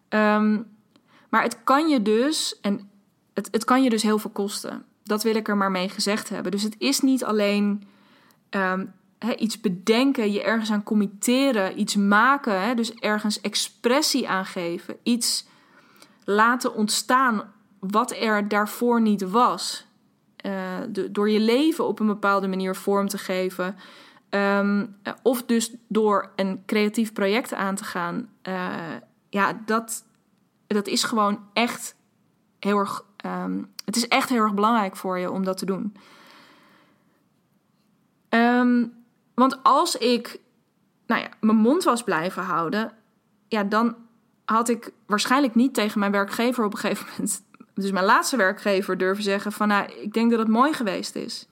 [0.09, 0.61] Ehm,
[1.29, 2.91] maar het kan je dus, en
[3.35, 4.85] het, het kan je dus heel veel kosten.
[5.05, 6.53] Dat wil ik er maar mee gezegd hebben.
[6.53, 7.89] Dus het is niet alleen
[8.51, 8.93] um,
[9.39, 15.47] iets bedenken, je ergens aan committeren, iets maken, dus ergens expressie aangeven, iets
[16.25, 19.87] laten ontstaan wat er daarvoor niet was.
[20.47, 20.53] Uh,
[21.11, 23.77] door je leven op een bepaalde manier vorm te geven.
[24.29, 24.87] Ehm,
[25.23, 28.29] of dus door een creatief project aan te gaan.
[28.49, 28.75] Uh,
[29.31, 30.05] ja, dat,
[30.67, 31.97] dat is gewoon echt
[32.59, 33.05] heel erg.
[33.27, 35.97] Um, het is echt heel erg belangrijk voor je om dat te doen.
[38.29, 38.93] Um,
[39.35, 40.41] want als ik
[41.07, 42.93] nou ja, mijn mond was blijven houden,
[43.49, 43.97] ja, dan
[44.45, 47.43] had ik waarschijnlijk niet tegen mijn werkgever op een gegeven moment,
[47.75, 51.47] dus mijn laatste werkgever, durven zeggen van, nou, ik denk dat het mooi geweest is.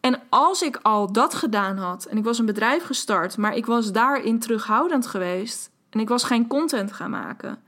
[0.00, 3.66] En als ik al dat gedaan had en ik was een bedrijf gestart, maar ik
[3.66, 7.62] was daarin terughoudend geweest en ik was geen content gaan maken,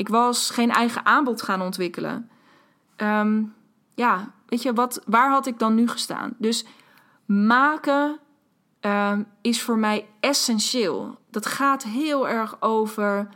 [0.00, 2.30] ik was geen eigen aanbod gaan ontwikkelen.
[2.96, 3.42] Ehm,
[3.94, 6.34] ja, weet je, wat, waar had ik dan nu gestaan?
[6.38, 6.64] Dus
[7.24, 8.18] maken
[8.80, 11.18] ehm, is voor mij essentieel.
[11.30, 13.28] Dat gaat heel erg over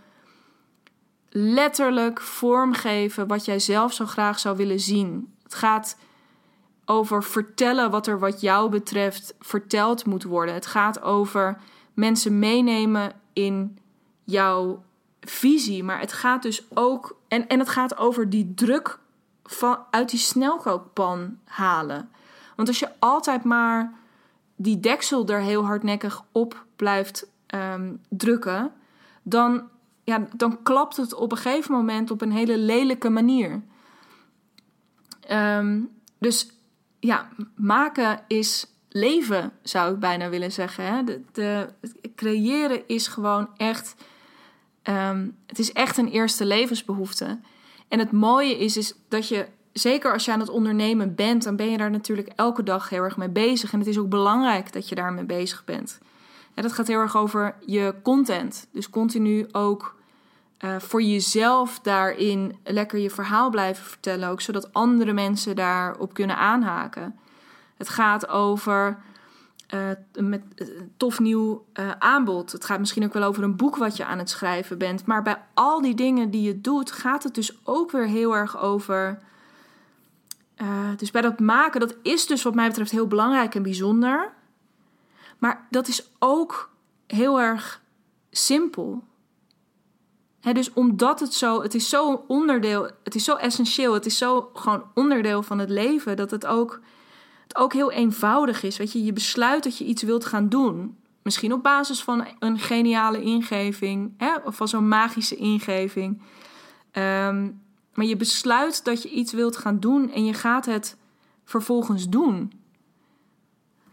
[1.29, 5.35] letterlijk vormgeven wat jij zelf zo graag zou willen zien.
[5.43, 5.97] Het gaat
[6.85, 10.55] over vertellen wat er wat jou betreft verteld moet worden.
[10.55, 11.61] Het gaat over
[11.95, 13.79] mensen meenemen in
[14.25, 14.83] jouw
[15.31, 15.85] visie.
[15.85, 17.17] Maar het gaat dus ook.
[17.29, 18.99] En, en het gaat over die druk
[19.45, 22.11] van, uit die snelkookpan halen.
[22.57, 23.93] Want als je altijd maar
[24.57, 28.73] die deksel er heel hardnekkig op blijft ehm, drukken,
[29.23, 29.69] dan,
[30.05, 33.63] ja, dan klapt het op een gegeven moment op een hele lelijke manier.
[35.21, 35.81] Ehm,
[36.19, 36.51] dus
[37.01, 40.85] ja, maken is leven, zou ik bijna willen zeggen.
[40.85, 41.03] Hè?
[41.33, 41.69] De,
[42.15, 43.95] creëren is gewoon echt.
[44.85, 47.39] Ehm, het is echt een eerste levensbehoefte.
[47.89, 51.57] En het mooie is, is dat je, zeker als je aan het ondernemen bent, dan
[51.57, 53.73] ben je daar natuurlijk elke dag heel erg mee bezig.
[53.73, 55.99] En het is ook belangrijk dat je daarmee bezig bent.
[56.55, 58.67] En dat gaat heel erg over je content.
[58.73, 59.97] Dus continu ook
[60.61, 66.37] uh, voor jezelf daarin lekker je verhaal blijven vertellen, ook zodat andere mensen daarop kunnen
[66.37, 67.19] aanhaken.
[67.77, 68.99] Het gaat over
[69.75, 71.67] uh, met uh, tof nieuw
[71.99, 72.53] aanbod.
[72.53, 75.07] Het gaat misschien ook wel over een boek wat je aan het schrijven bent.
[75.07, 78.59] Maar bij al die dingen die je doet, gaat het dus ook weer heel erg
[78.59, 79.19] over.
[80.97, 84.33] dus bij dat maken, dat is dus wat mij betreft heel belangrijk en bijzonder.
[85.39, 86.71] Maar dat is ook
[87.07, 87.83] heel erg
[88.31, 89.03] simpel
[90.53, 94.51] dus omdat het zo, het is zo onderdeel, het is zo essentieel, het is zo
[94.55, 96.81] gewoon onderdeel van het leven, dat het ook,
[97.47, 98.77] het ook heel eenvoudig is.
[98.77, 100.97] Weet je, je besluit dat je iets wilt gaan doen.
[101.23, 106.23] Misschien op basis van een geniale ingeving, hè, of van zo'n magische ingeving.
[106.91, 107.51] Ehm,
[107.95, 110.97] maar je besluit dat je iets wilt gaan doen en je gaat het
[111.45, 112.53] vervolgens doen.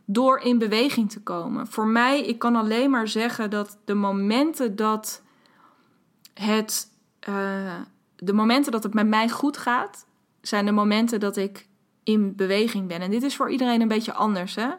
[0.06, 1.68] Door in beweging te komen.
[1.68, 5.22] Voor mij, ik kan alleen maar zeggen dat de momenten dat
[6.34, 6.88] het,
[7.30, 7.80] uh,
[8.16, 10.06] de momenten dat het met mij goed gaat,
[10.42, 11.68] zijn de momenten dat ik
[12.04, 13.02] in beweging ben.
[13.02, 14.56] En dit is voor iedereen een beetje anders.
[14.56, 14.70] Hè?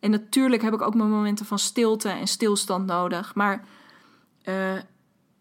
[0.00, 3.34] En natuurlijk heb ik ook mijn momenten van stilte en stilstand nodig.
[3.34, 3.64] Maar
[4.44, 4.78] uh,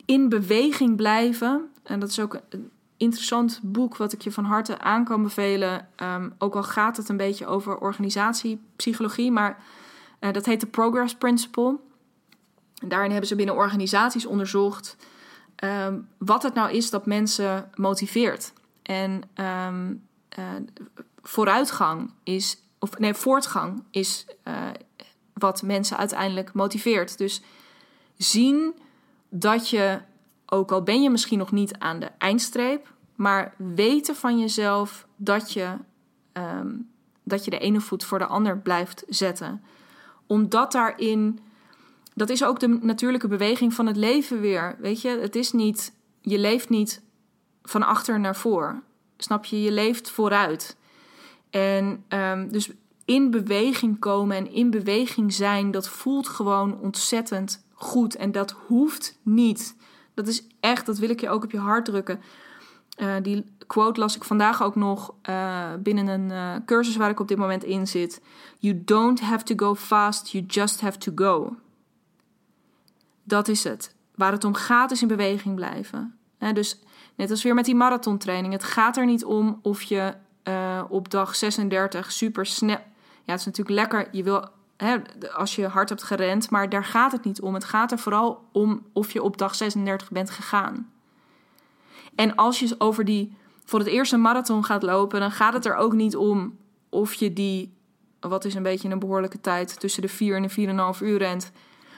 [0.05, 4.79] in beweging blijven, en dat is ook een interessant boek wat ik je van harte
[4.79, 5.87] aan kan bevelen.
[6.03, 9.63] Um, ook al gaat het een beetje over organisatiepsychologie, maar
[10.19, 11.79] uh, dat heet de Progress Principle.
[12.81, 14.97] En daarin hebben ze binnen organisaties onderzocht
[15.63, 18.53] um, wat het nou is dat mensen motiveert.
[18.81, 19.21] En
[19.67, 20.03] um,
[20.39, 20.45] uh,
[21.21, 24.69] vooruitgang is, of nee, voortgang is uh,
[25.33, 27.17] wat mensen uiteindelijk motiveert.
[27.17, 27.41] Dus
[28.17, 28.73] zien
[29.29, 29.99] dat je,
[30.45, 35.53] ook al ben je misschien nog niet aan de eindstreep, maar weten van jezelf dat
[35.53, 35.77] je,
[36.31, 36.69] ehm,
[37.23, 39.63] dat je de ene voet voor de ander blijft zetten.
[40.27, 41.39] Omdat daarin,
[42.13, 44.75] dat is ook de natuurlijke beweging van het leven weer.
[44.79, 47.01] Weet je, het is niet, je leeft niet
[47.63, 48.83] van achter naar voor.
[49.23, 49.61] Snap je?
[49.61, 50.75] Je leeft vooruit.
[51.49, 52.71] En um, dus
[53.05, 58.15] in beweging komen en in beweging zijn, dat voelt gewoon ontzettend goed.
[58.15, 59.75] En dat hoeft niet.
[60.13, 62.21] Dat is echt, dat wil ik je ook op je hart drukken.
[62.97, 67.19] Uh, die quote las ik vandaag ook nog uh, binnen een uh, cursus waar ik
[67.19, 68.21] op dit moment in zit.
[68.59, 71.55] You don't have to go fast, you just have to go.
[73.23, 73.95] Dat is het.
[74.15, 76.17] Waar het om gaat is in beweging blijven.
[76.53, 76.79] dus
[77.21, 78.53] net als weer met die marathontraining.
[78.53, 80.13] Het gaat er niet om of je
[80.89, 82.79] op dag 36 super snel
[83.23, 84.07] ja, het is natuurlijk lekker.
[84.11, 84.49] Je wil,
[85.33, 87.53] als je hard hebt gerend, maar daar gaat het niet om.
[87.53, 90.91] Het gaat er vooral om of je op dag 36 bent gegaan.
[92.15, 95.75] En als je over die voor het eerste marathon gaat lopen, dan gaat het er
[95.75, 96.57] ook niet om
[96.89, 97.73] of je die,
[98.19, 101.51] wat is een beetje een behoorlijke tijd, tussen de 4 en de 4,5 uur rent.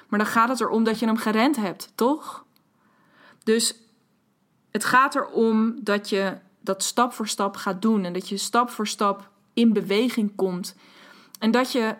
[0.07, 2.45] Maar dan gaat het erom dat je hem gerend hebt, toch?
[3.43, 3.82] Dus
[4.74, 8.69] het gaat erom dat je dat stap voor stap gaat doen en dat je stap
[8.69, 10.76] voor stap in beweging komt.
[11.39, 11.95] En dat je,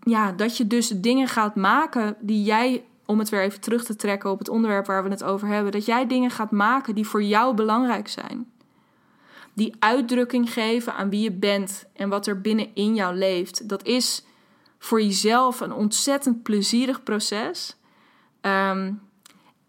[0.00, 3.96] ja, dat je dus dingen gaat maken die jij, om het weer even terug te
[3.96, 7.06] trekken op het onderwerp waar we het over hebben, dat jij dingen gaat maken die
[7.06, 8.50] voor jou belangrijk zijn.
[9.52, 13.68] Die uitdrukking geven aan wie je bent en wat er binnenin jou leeft.
[13.68, 14.24] Dat is
[14.78, 17.76] voor jezelf een ontzettend plezierig proces.
[18.40, 18.92] Ehm,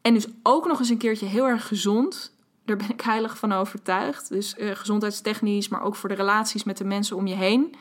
[0.07, 2.35] en dus ook nog eens een keertje heel erg gezond.
[2.65, 4.29] Daar ben ik heilig van overtuigd.
[4.29, 7.75] Dus uh, gezondheidstechnisch, maar ook voor de relaties met de mensen om je heen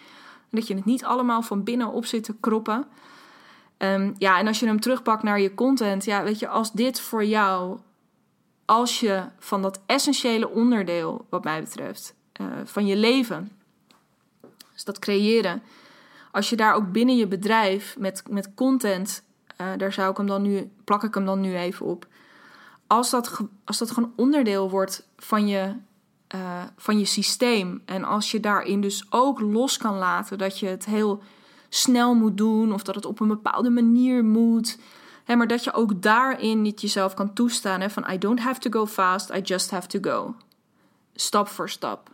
[0.50, 2.86] dat je het niet allemaal van binnen op zit te kroppen.
[3.78, 7.00] Um, ja, en als je hem terugpakt naar je content, ja, weet je, als dit
[7.00, 7.78] voor jou,
[8.64, 13.52] als je van dat essentiële onderdeel, wat mij betreft, uh, van je leven,
[14.72, 15.62] dus dat creëren,
[16.32, 19.24] als je daar ook binnen je bedrijf met, met content,
[19.60, 22.06] uh, daar zou ik hem dan nu, plak ik hem dan nu even op.
[22.86, 25.74] Als dat, als dat gewoon onderdeel wordt van je
[26.34, 27.82] uh, van je systeem.
[27.84, 31.22] En als je daarin dus ook los kan laten dat je het heel
[31.68, 34.78] snel moet doen of dat het op een bepaalde manier moet.
[35.24, 37.80] Hè, maar dat je ook daarin niet jezelf kan toestaan.
[37.80, 40.34] Hè, van I don't have to go fast, I just have to go.
[41.14, 42.10] Stap voor stap.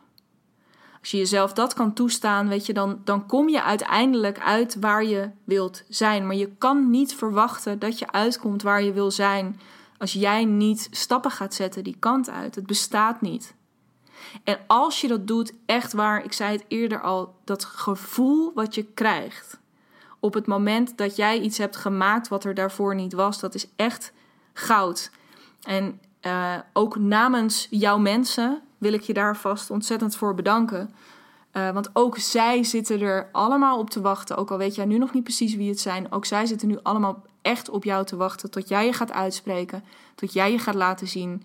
[1.01, 5.05] Als je jezelf dat kan toestaan, weet je, dan, dan kom je uiteindelijk uit waar
[5.05, 6.27] je wilt zijn.
[6.27, 9.61] Maar je kan niet verwachten dat je uitkomt waar je wil zijn
[10.03, 12.55] als jij niet stappen gaat zetten die kant uit.
[12.55, 13.55] Het bestaat niet.
[14.45, 18.75] En als je dat doet, echt waar, ik zei het eerder al, dat gevoel wat
[18.75, 19.61] je krijgt
[20.23, 23.69] op het moment dat jij iets hebt gemaakt wat er daarvoor niet was, dat is
[23.77, 24.13] echt
[24.53, 25.11] goud.
[25.63, 30.95] En uh, ook namens jouw mensen wil ik je daar vast ontzettend voor bedanken.
[31.53, 34.37] Uh, want ook zij zitten er allemaal op te wachten.
[34.37, 36.13] Ook al weet jij nu nog niet precies wie het zijn.
[36.13, 38.51] Ook zij zitten nu allemaal echt op jou te wachten.
[38.51, 39.85] Tot jij je gaat uitspreken.
[40.15, 41.43] Tot jij je gaat laten zien.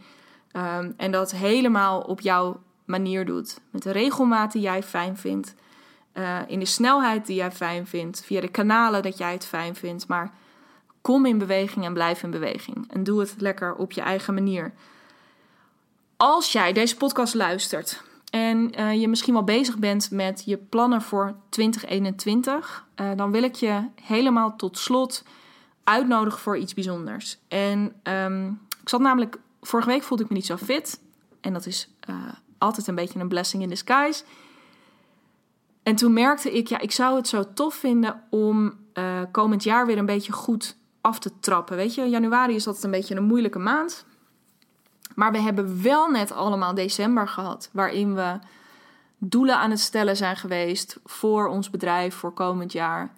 [0.54, 3.60] Um, en dat helemaal op jouw manier doet.
[3.70, 5.56] Met de regelmaat die jij fijn vindt.
[6.14, 8.26] Uh, in de snelheid die jij fijn vindt.
[8.26, 10.08] Via de kanalen dat jij het fijn vindt.
[10.08, 10.34] Maar
[11.02, 12.92] kom in beweging en blijf in beweging.
[12.92, 14.74] En doe het lekker op je eigen manier.
[16.18, 21.02] Als jij deze podcast luistert en uh, je misschien wel bezig bent met je plannen
[21.02, 25.24] voor 2021, uh, eh, dan wil ik je helemaal tot slot
[25.88, 27.38] uitnodigen voor iets bijzonders.
[27.48, 31.00] En um, ik zat namelijk, vorige week voelde ik me niet zo fit.
[31.42, 32.16] En dat is uh,
[32.58, 34.24] altijd een beetje een blessing in disguise.
[35.84, 39.86] En toen merkte ik, ja, ik zou het zo tof vinden om uh, komend jaar
[39.86, 41.76] weer een beetje goed af te trappen.
[41.76, 44.06] Weet je, januari is altijd een beetje een moeilijke maand.
[45.16, 48.40] Maar we hebben wel net allemaal december gehad, waarin we
[49.18, 53.14] doelen aan het stellen zijn geweest voor ons bedrijf voor komend jaar.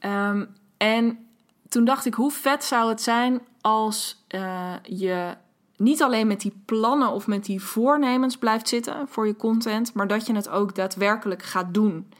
[0.00, 1.27] Um, en
[1.68, 5.36] toen dacht ik, hoe vet zou het zijn als uh, je
[5.76, 10.06] niet alleen met die plannen of met die voornemens blijft zitten voor je content, maar
[10.06, 12.12] dat je het ook daadwerkelijk gaat doen.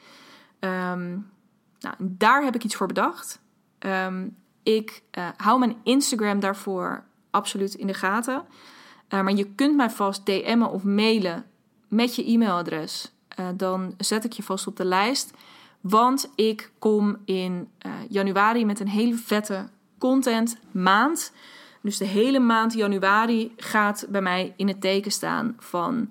[0.60, 1.30] Um,
[1.80, 3.40] nou, daar heb ik iets voor bedacht.
[3.78, 8.34] Um, ik uh, hou mijn Instagram daarvoor absoluut in de gaten.
[8.34, 11.44] Uh, maar je kunt mij vast DM'en of mailen
[11.88, 13.12] met je e-mailadres.
[13.54, 15.32] Dan zet ik je vast op de lijst.
[15.80, 17.68] Want ik kom in
[18.08, 19.68] januari met een hele vette
[19.98, 21.32] content maand.
[21.80, 26.10] Dus de hele maand januari gaat bij mij in het teken staan van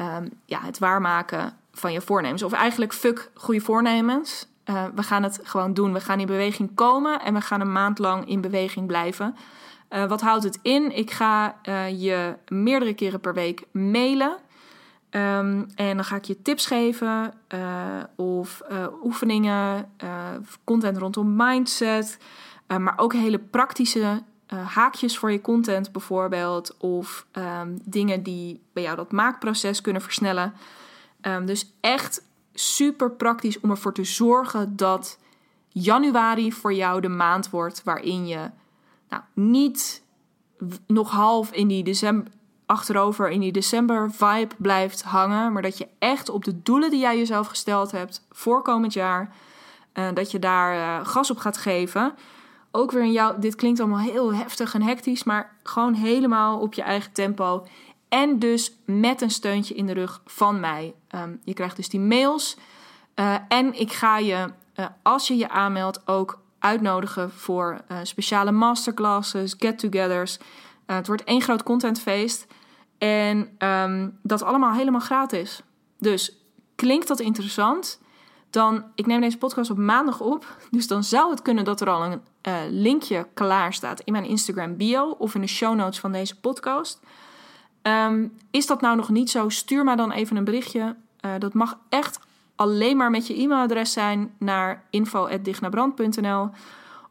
[0.00, 2.42] um, ja, het waarmaken van je voornemens.
[2.42, 4.46] Of eigenlijk fuck goede voornemens.
[4.64, 5.92] uh, we gaan het gewoon doen.
[5.92, 9.36] We gaan in beweging komen en we gaan een maand lang in beweging blijven.
[9.90, 10.96] Uh, wat houdt het in?
[10.96, 11.56] Ik ga
[11.96, 14.36] je meerdere keren per week mailen.
[15.16, 17.34] Um, en dan ga ik je tips geven
[18.16, 18.62] of
[19.02, 19.90] oefeningen,
[20.64, 22.18] content rondom mindset,
[22.66, 26.76] maar ook hele praktische haakjes voor je content bijvoorbeeld.
[26.76, 30.54] Of um, dingen die bij jou dat maakproces kunnen versnellen.
[31.22, 32.22] Um, dus echt
[32.54, 35.18] super praktisch om ervoor te zorgen dat
[35.68, 38.50] januari voor jou de maand wordt waarin je
[39.08, 40.02] nou, niet
[40.86, 42.32] nog half in die december,
[42.66, 47.00] achterover in die december vibe blijft hangen, maar dat je echt op de doelen die
[47.00, 49.34] jij jezelf gesteld hebt voor komend jaar,
[49.94, 52.14] uh, dat je daar uh, gas op gaat geven.
[52.70, 56.74] Ook weer in jou, dit klinkt allemaal heel heftig en hectisch, maar gewoon helemaal op
[56.74, 57.66] je eigen tempo.
[58.08, 60.94] En dus met een steuntje in de rug van mij.
[61.14, 62.56] Um, je krijgt dus die mails.
[63.14, 64.48] Uh, en ik ga je,
[65.02, 70.38] als je je aanmeldt, ook uitnodigen voor speciale masterclasses, get-togethers.
[70.86, 72.46] Het wordt één groot contentfeest.
[72.98, 75.62] En um, dat allemaal helemaal gratis.
[75.98, 76.38] Dus
[76.74, 78.00] klinkt dat interessant?
[78.50, 80.56] Dan, ik neem deze podcast op maandag op.
[80.70, 82.20] Dus dan zou het kunnen dat er al een
[82.70, 87.00] linkje klaar staat in mijn Instagram bio of in de show notes van deze podcast.
[87.82, 89.48] Um, is dat nou nog niet zo?
[89.48, 90.96] Stuur maar dan even een berichtje.
[91.20, 92.18] Uh, dat mag echt
[92.56, 96.50] alleen maar met je e-mailadres zijn naar info.dignabrand.nl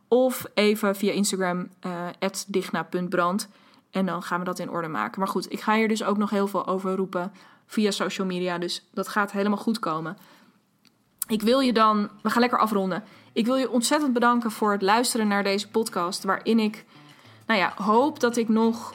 [0.08, 3.50] of even via Instagram uh, digna.brand.
[3.94, 5.20] En dan gaan we dat in orde maken.
[5.20, 7.32] Maar goed, ik ga hier dus ook nog heel veel over roepen
[7.66, 8.58] via social media.
[8.58, 10.18] Dus dat gaat helemaal goed komen.
[11.28, 13.04] Ik wil je dan, we gaan lekker afronden.
[13.34, 16.24] Ik wil je ontzettend bedanken voor het luisteren naar deze podcast.
[16.24, 16.86] Waarin ik,
[17.46, 18.94] nou ja, hoop dat ik nog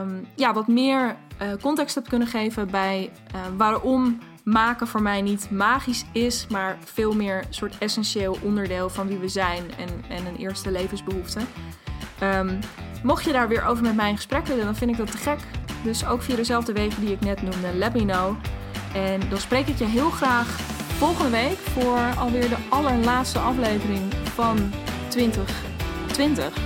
[0.00, 5.22] um, ja, wat meer uh, context heb kunnen geven bij uh, waarom maken voor mij
[5.22, 9.88] niet magisch is, maar veel meer een soort essentieel onderdeel van wie we zijn en,
[10.08, 11.40] en een eerste levensbehoefte.
[12.22, 12.58] Um,
[13.02, 15.18] mocht je daar weer over met mij in gesprek willen, dan vind ik dat te
[15.18, 15.38] gek.
[15.82, 18.36] Dus ook via dezelfde wegen die ik net noemde, let me know.
[18.94, 20.46] En dan spreek ik je heel graag
[20.98, 24.72] volgende week voor alweer de allerlaatste aflevering van
[25.08, 26.58] 2020.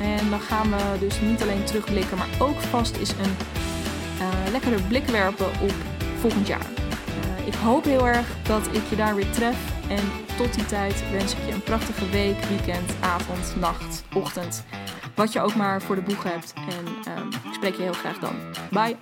[0.00, 3.36] En dan gaan we dus niet alleen terugblikken, maar ook vast is een
[4.18, 5.74] uh, lekkere blik werpen op
[6.18, 6.66] volgend jaar.
[7.40, 9.56] Uh, ik hoop heel erg dat ik je daar weer tref.
[9.88, 10.04] En
[10.36, 14.64] tot die tijd wens ik je een prachtige week, weekend, avond, nacht, ochtend.
[15.14, 16.52] Wat je ook maar voor de boeg hebt.
[16.56, 18.34] En uh, ik spreek je heel graag dan.
[18.70, 18.96] Bye!